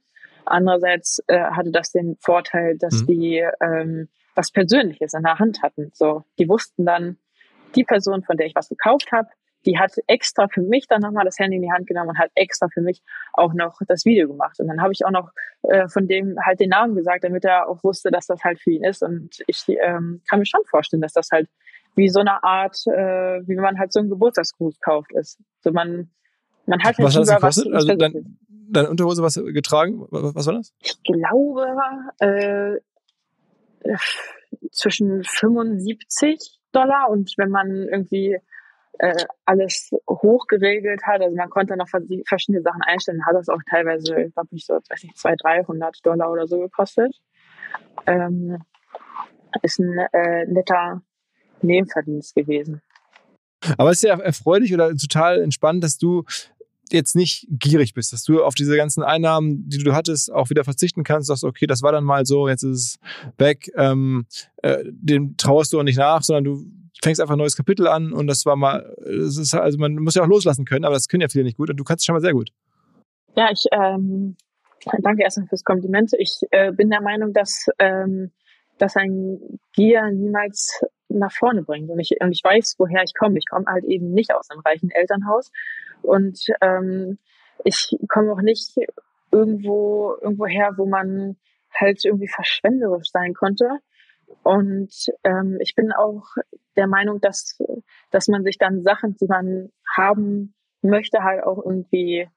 [0.47, 3.07] Andererseits äh, hatte das den Vorteil, dass mhm.
[3.07, 5.91] die ähm, was Persönliches in der Hand hatten.
[5.93, 7.19] So, die wussten dann,
[7.75, 9.29] die Person, von der ich was gekauft habe,
[9.67, 12.31] die hat extra für mich dann nochmal das Handy in die Hand genommen und hat
[12.35, 13.03] extra für mich
[13.33, 14.59] auch noch das Video gemacht.
[14.59, 15.31] Und dann habe ich auch noch
[15.63, 18.71] äh, von dem halt den Namen gesagt, damit er auch wusste, dass das halt für
[18.71, 19.03] ihn ist.
[19.03, 21.49] Und ich ähm, kann mir schon vorstellen, dass das halt
[21.95, 25.39] wie so eine Art, äh, wie man halt so einen Geburtstagsgruß kauft ist.
[25.61, 26.11] So man,
[26.67, 27.67] man hat was hat das gekostet?
[27.67, 30.07] Was, also dein, deine Unterhose was getragen?
[30.11, 30.73] Was war das?
[30.81, 31.67] Ich glaube
[32.21, 32.77] äh,
[34.71, 38.39] zwischen 75 Dollar und wenn man irgendwie
[39.01, 41.23] äh, alles hochgeregelt hat.
[41.23, 43.25] Also man konnte noch verschiedene Sachen einstellen.
[43.25, 47.15] Hat das auch teilweise, glaube ich, so, weiß nicht, 200, 300 Dollar oder so gekostet.
[48.07, 48.59] Ähm,
[49.63, 51.01] ist ein äh, netter
[51.63, 52.83] Nebenverdienst gewesen.
[53.79, 56.25] Aber es ist ja erfreulich oder total entspannt, dass du
[56.93, 60.65] jetzt nicht gierig bist, dass du auf diese ganzen Einnahmen, die du hattest, auch wieder
[60.65, 62.99] verzichten kannst, sagst, okay, das war dann mal so, jetzt ist es
[63.39, 64.27] weg, ähm,
[64.63, 66.65] äh, dem trauerst du auch nicht nach, sondern du
[67.03, 70.15] fängst einfach ein neues Kapitel an und das war mal, das ist also man muss
[70.15, 72.07] ja auch loslassen können, aber das können ja viele nicht gut und du kannst es
[72.07, 72.51] schon mal sehr gut.
[73.37, 74.37] Ja, ich ähm,
[75.03, 76.13] danke erstmal fürs Kompliment.
[76.19, 78.33] Ich äh, bin der Meinung, dass ähm,
[78.81, 81.91] dass ein Gier niemals nach vorne bringt.
[81.91, 83.39] Und ich, und ich weiß, woher ich komme.
[83.39, 85.51] Ich komme halt eben nicht aus einem reichen Elternhaus.
[86.03, 87.19] Und ähm,
[87.65, 88.75] ich komme auch nicht
[89.31, 91.37] irgendwo, irgendwo her, wo man
[91.73, 93.79] halt irgendwie verschwenderisch sein konnte.
[94.43, 94.93] Und
[95.25, 96.25] ähm, ich bin auch
[96.77, 97.59] der Meinung, dass,
[98.11, 102.29] dass man sich dann Sachen, die man haben möchte, halt auch irgendwie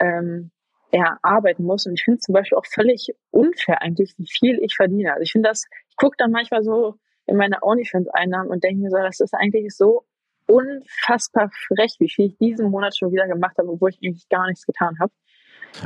[0.00, 0.50] ähm,
[0.90, 1.86] erarbeiten muss.
[1.86, 5.12] Und ich finde zum Beispiel auch völlig unfair eigentlich, wie viel ich verdiene.
[5.12, 6.96] Also ich finde das, ich gucke dann manchmal so
[7.26, 10.04] in meine OnlyFans-Einnahmen und denke mir so, das ist eigentlich so
[10.46, 14.46] unfassbar frech, wie viel ich diesen Monat schon wieder gemacht habe, obwohl ich eigentlich gar
[14.46, 15.12] nichts getan habe.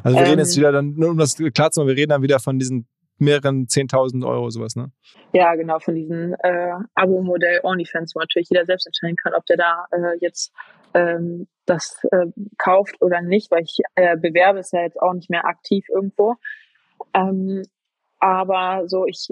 [0.04, 1.96] Also wir ähm, reden jetzt ähm, wieder dann, nur um das klar zu machen, wir
[1.96, 2.86] reden dann wieder von diesen
[3.20, 4.90] mehreren 10.000 Euro sowas, ne?
[5.32, 9.58] Ja, genau, von diesem äh, Abo-Modell OnlyFans, wo natürlich jeder selbst entscheiden kann, ob der
[9.58, 10.52] da äh, jetzt
[10.94, 12.26] ähm, das äh,
[12.58, 16.36] kauft oder nicht, weil ich äh, bewerbe es ja jetzt auch nicht mehr aktiv irgendwo.
[17.14, 17.62] Ähm,
[18.18, 19.28] aber so, ich,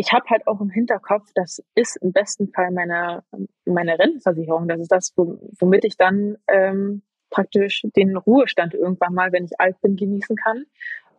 [0.00, 3.22] ich habe halt auch im Hinterkopf, das ist im besten Fall meine,
[3.64, 4.66] meine Rentenversicherung.
[4.66, 9.80] Das ist das, womit ich dann ähm, praktisch den Ruhestand irgendwann mal, wenn ich alt
[9.80, 10.64] bin, genießen kann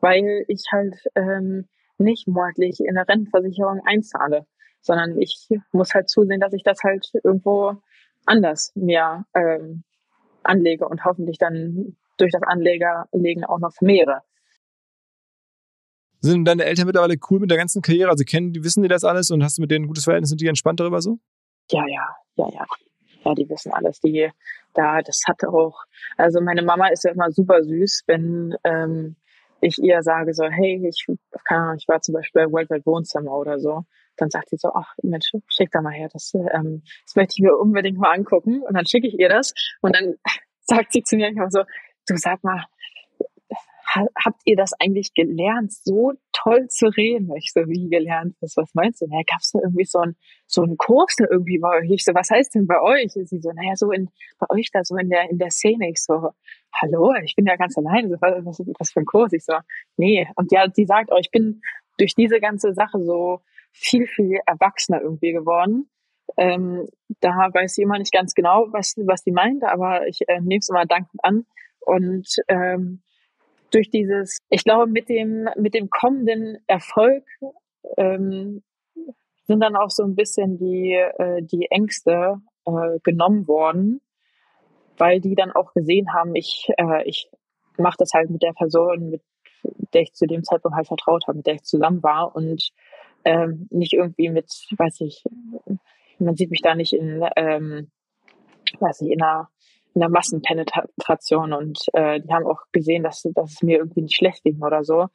[0.01, 1.67] weil ich halt ähm,
[1.97, 4.45] nicht monatlich in der Rentenversicherung einzahle,
[4.81, 7.75] sondern ich muss halt zusehen, dass ich das halt irgendwo
[8.25, 9.83] anders mehr ähm,
[10.43, 14.21] anlege und hoffentlich dann durch das Anlegerlegen auch noch vermehre.
[16.21, 18.09] Sind deine Eltern mittlerweile cool mit der ganzen Karriere?
[18.09, 20.31] Also kennen die, wissen die das alles und hast du mit denen ein gutes Verhältnis
[20.31, 21.17] und die entspannt darüber so?
[21.71, 22.65] Ja, ja, ja, ja.
[23.23, 23.99] Ja, die wissen alles.
[23.99, 24.29] Die,
[24.73, 25.83] da, das hatte auch,
[26.17, 29.15] also meine Mama ist ja immer super süß, wenn ähm,
[29.61, 31.05] ich ihr sage so, hey, ich,
[31.43, 33.83] keine Ahnung, ich war zum Beispiel bei Worldwide Wohnzimmer oder so.
[34.17, 37.43] Dann sagt sie so, ach Mensch, schick da mal her, das, ähm, das möchte ich
[37.43, 38.61] mir unbedingt mal angucken.
[38.61, 40.15] Und dann schicke ich ihr das und dann
[40.61, 41.63] sagt sie zu mir immer so,
[42.07, 42.65] du sag mal,
[43.93, 47.29] habt ihr das eigentlich gelernt, so toll zu reden?
[47.35, 48.35] Ich so, wie gelernt?
[48.39, 49.07] Was, was meinst du?
[49.07, 50.15] Naja, gab es da irgendwie so einen
[50.47, 51.89] so einen Kurs da irgendwie bei euch?
[51.91, 53.15] Ich so, was heißt denn bei euch?
[53.15, 54.09] Und sie so, naja, so in,
[54.39, 55.89] bei euch da so in der, in der Szene.
[55.89, 56.31] Ich so,
[56.73, 58.11] hallo, ich bin ja ganz allein.
[58.11, 59.33] Was, was, was für ein Kurs?
[59.33, 59.55] Ich so,
[59.97, 60.27] nee.
[60.35, 61.61] Und ja, die sagt, oh, ich bin
[61.97, 63.41] durch diese ganze Sache so
[63.71, 65.89] viel, viel erwachsener irgendwie geworden.
[66.37, 66.87] Ähm,
[67.19, 70.69] da weiß immer nicht ganz genau, was, was die meint, aber ich äh, nehme es
[70.69, 71.45] immer dankend an.
[71.81, 73.01] Und ähm,
[73.71, 77.25] durch dieses, ich glaube, mit dem, mit dem kommenden Erfolg
[77.97, 78.63] ähm,
[79.45, 84.01] sind dann auch so ein bisschen die, äh, die Ängste äh, genommen worden,
[84.97, 87.29] weil die dann auch gesehen haben, ich, äh, ich
[87.77, 89.21] mache das halt mit der Person, mit
[89.93, 92.69] der ich zu dem Zeitpunkt halt vertraut habe, mit der ich zusammen war und
[93.25, 95.23] ähm, nicht irgendwie mit, weiß ich,
[96.19, 97.91] man sieht mich da nicht in, ähm,
[98.79, 99.49] weiß ich, in einer
[99.93, 104.15] in der Massenpenetration und äh, die haben auch gesehen, dass, dass es mir irgendwie nicht
[104.15, 105.07] schlecht ging oder so.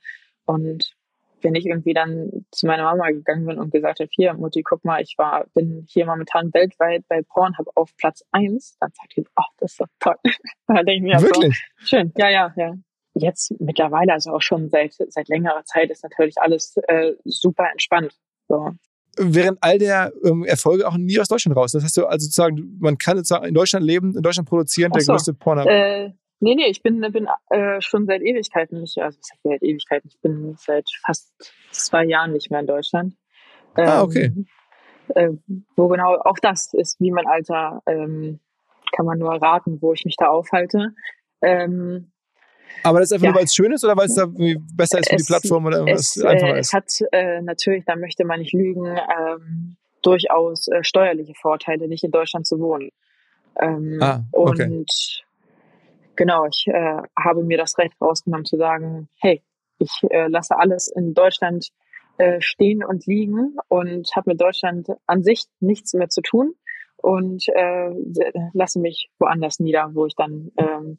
[0.45, 0.95] Und
[1.43, 4.85] wenn ich irgendwie dann zu meiner Mama gegangen bin und gesagt habe, hier, Mutti, guck
[4.85, 9.25] mal, ich war, bin hier momentan weltweit bei Pornhub auf Platz eins, dann sagt die,
[9.35, 10.17] ach, oh, das ist doch toll.
[10.67, 11.71] da denke ich mir, Wirklich?
[11.79, 12.75] So, schön, ja, ja, ja.
[13.15, 18.13] Jetzt mittlerweile, also auch schon seit, seit längerer Zeit, ist natürlich alles äh, super entspannt.
[18.49, 18.73] So
[19.17, 21.73] während all der ähm, Erfolge auch nie aus Deutschland raus.
[21.73, 24.99] Das heißt du also sozusagen, man kann sozusagen in Deutschland leben, in Deutschland produzieren, so.
[24.99, 25.63] der größte Porno.
[25.63, 30.21] Äh, nee, nee, ich bin, bin äh, schon seit Ewigkeiten nicht, also seit Ewigkeiten, ich
[30.21, 31.33] bin seit fast
[31.71, 33.15] zwei Jahren nicht mehr in Deutschland.
[33.77, 34.33] Ähm, ah, okay.
[35.09, 35.31] Äh,
[35.77, 38.41] wo genau, auch das ist wie mein Alter, ähm,
[38.93, 40.95] kann man nur raten, wo ich mich da aufhalte.
[41.43, 42.11] Ähm,
[42.83, 43.31] aber das ist einfach ja.
[43.31, 45.79] nur, weil es schön ist oder weil es da besser ist für die Plattform oder
[45.79, 46.67] irgendwas es, einfacher ist?
[46.69, 52.05] Es hat äh, natürlich, da möchte man nicht lügen, ähm, durchaus äh, steuerliche Vorteile, nicht
[52.05, 52.91] in Deutschland zu wohnen.
[53.59, 54.65] Ähm, ah, okay.
[54.65, 55.25] Und
[56.15, 59.43] genau, ich äh, habe mir das Recht rausgenommen zu sagen, hey,
[59.79, 61.69] ich äh, lasse alles in Deutschland
[62.19, 66.55] äh, stehen und liegen und habe mit Deutschland an sich nichts mehr zu tun
[66.97, 67.91] und äh,
[68.53, 70.99] lasse mich woanders nieder, wo ich dann ähm,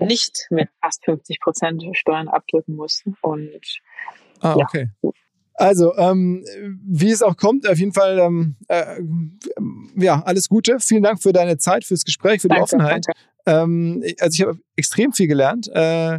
[0.00, 3.02] nicht mit fast 50 Prozent Steuern abdrücken muss.
[3.20, 3.60] Und
[4.40, 4.64] ah, ja.
[4.64, 4.88] okay.
[5.54, 6.44] Also, ähm,
[6.86, 9.00] wie es auch kommt, auf jeden Fall, ähm, äh,
[9.96, 10.80] ja, alles Gute.
[10.80, 13.04] Vielen Dank für deine Zeit, fürs Gespräch, für die Offenheit.
[13.44, 16.18] Ähm, also, ich habe extrem viel gelernt äh,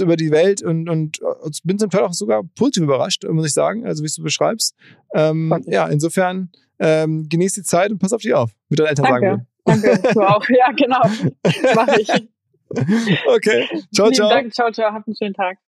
[0.00, 3.54] über die Welt und, und, und, bin zum Teil auch sogar positiv überrascht, muss ich
[3.54, 4.74] sagen, also wie du beschreibst.
[5.14, 6.50] Ähm, ja, insofern
[6.80, 9.26] ähm, genieß die Zeit und pass auf dich auf, wie deine Eltern Danke.
[9.26, 10.48] sagen Danke, du auch.
[10.48, 11.02] Ja, genau.
[11.74, 12.28] Mach ich.
[12.70, 13.68] Okay.
[13.94, 14.28] Ciao, ciao.
[14.28, 14.52] Dank.
[14.52, 14.92] Ciao, ciao.
[14.92, 15.58] Habt einen schönen Tag.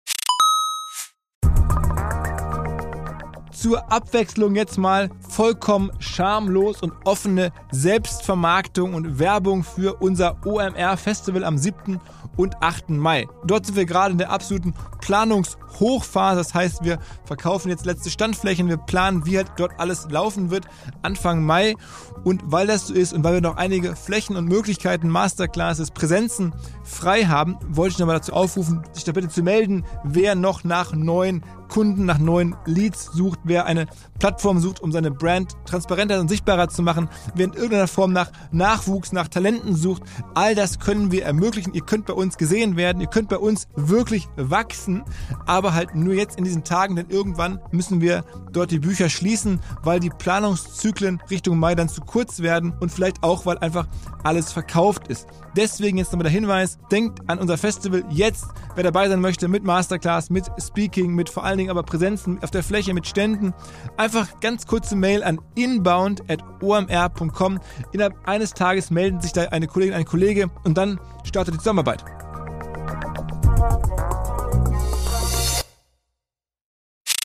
[3.61, 11.43] Zur Abwechslung jetzt mal vollkommen schamlos und offene Selbstvermarktung und Werbung für unser OMR Festival
[11.43, 12.01] am 7
[12.37, 12.91] und 8.
[12.91, 13.27] Mai.
[13.45, 16.39] Dort sind wir gerade in der absoluten Planungshochphase.
[16.39, 20.67] Das heißt, wir verkaufen jetzt letzte Standflächen, wir planen, wie halt dort alles laufen wird
[21.03, 21.75] Anfang Mai.
[22.23, 26.55] Und weil das so ist und weil wir noch einige Flächen und Möglichkeiten, Masterclasses, Präsenzen
[26.85, 30.93] frei haben, wollte ich nochmal dazu aufrufen, sich da bitte zu melden, wer noch nach
[30.93, 33.87] neuen Kunden, nach neuen Leads sucht, wer eine
[34.19, 38.31] Plattform sucht, um seine Brand transparenter und sichtbarer zu machen, wer in irgendeiner Form nach
[38.51, 40.03] Nachwuchs, nach Talenten sucht.
[40.35, 41.75] All das können wir ermöglichen.
[41.75, 45.05] Ihr könnt bei uns gesehen werden, ihr könnt bei uns wirklich wachsen,
[45.47, 49.61] aber halt nur jetzt in diesen Tagen, denn irgendwann müssen wir dort die Bücher schließen,
[49.83, 53.87] weil die Planungszyklen Richtung Mai dann zu kurz werden und vielleicht auch, weil einfach
[54.25, 55.27] alles verkauft ist.
[55.59, 59.65] Deswegen jetzt nochmal der Hinweis, denkt an unser Festival jetzt, wer dabei sein möchte mit
[59.65, 63.53] Masterclass, mit Speaking, mit vor allen Dingen aber Präsenzen auf der Fläche, mit Ständen.
[63.97, 67.59] Einfach ganz kurze Mail an inbound.omr.com.
[67.91, 72.05] Innerhalb eines Tages melden sich da eine Kollegin, ein Kollege und dann startet die Zusammenarbeit.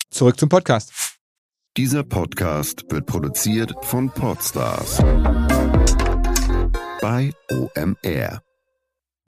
[0.09, 1.19] Zurück zum Podcast.
[1.77, 5.03] Dieser Podcast wird produziert von Podstars
[7.03, 8.52] bei OMR.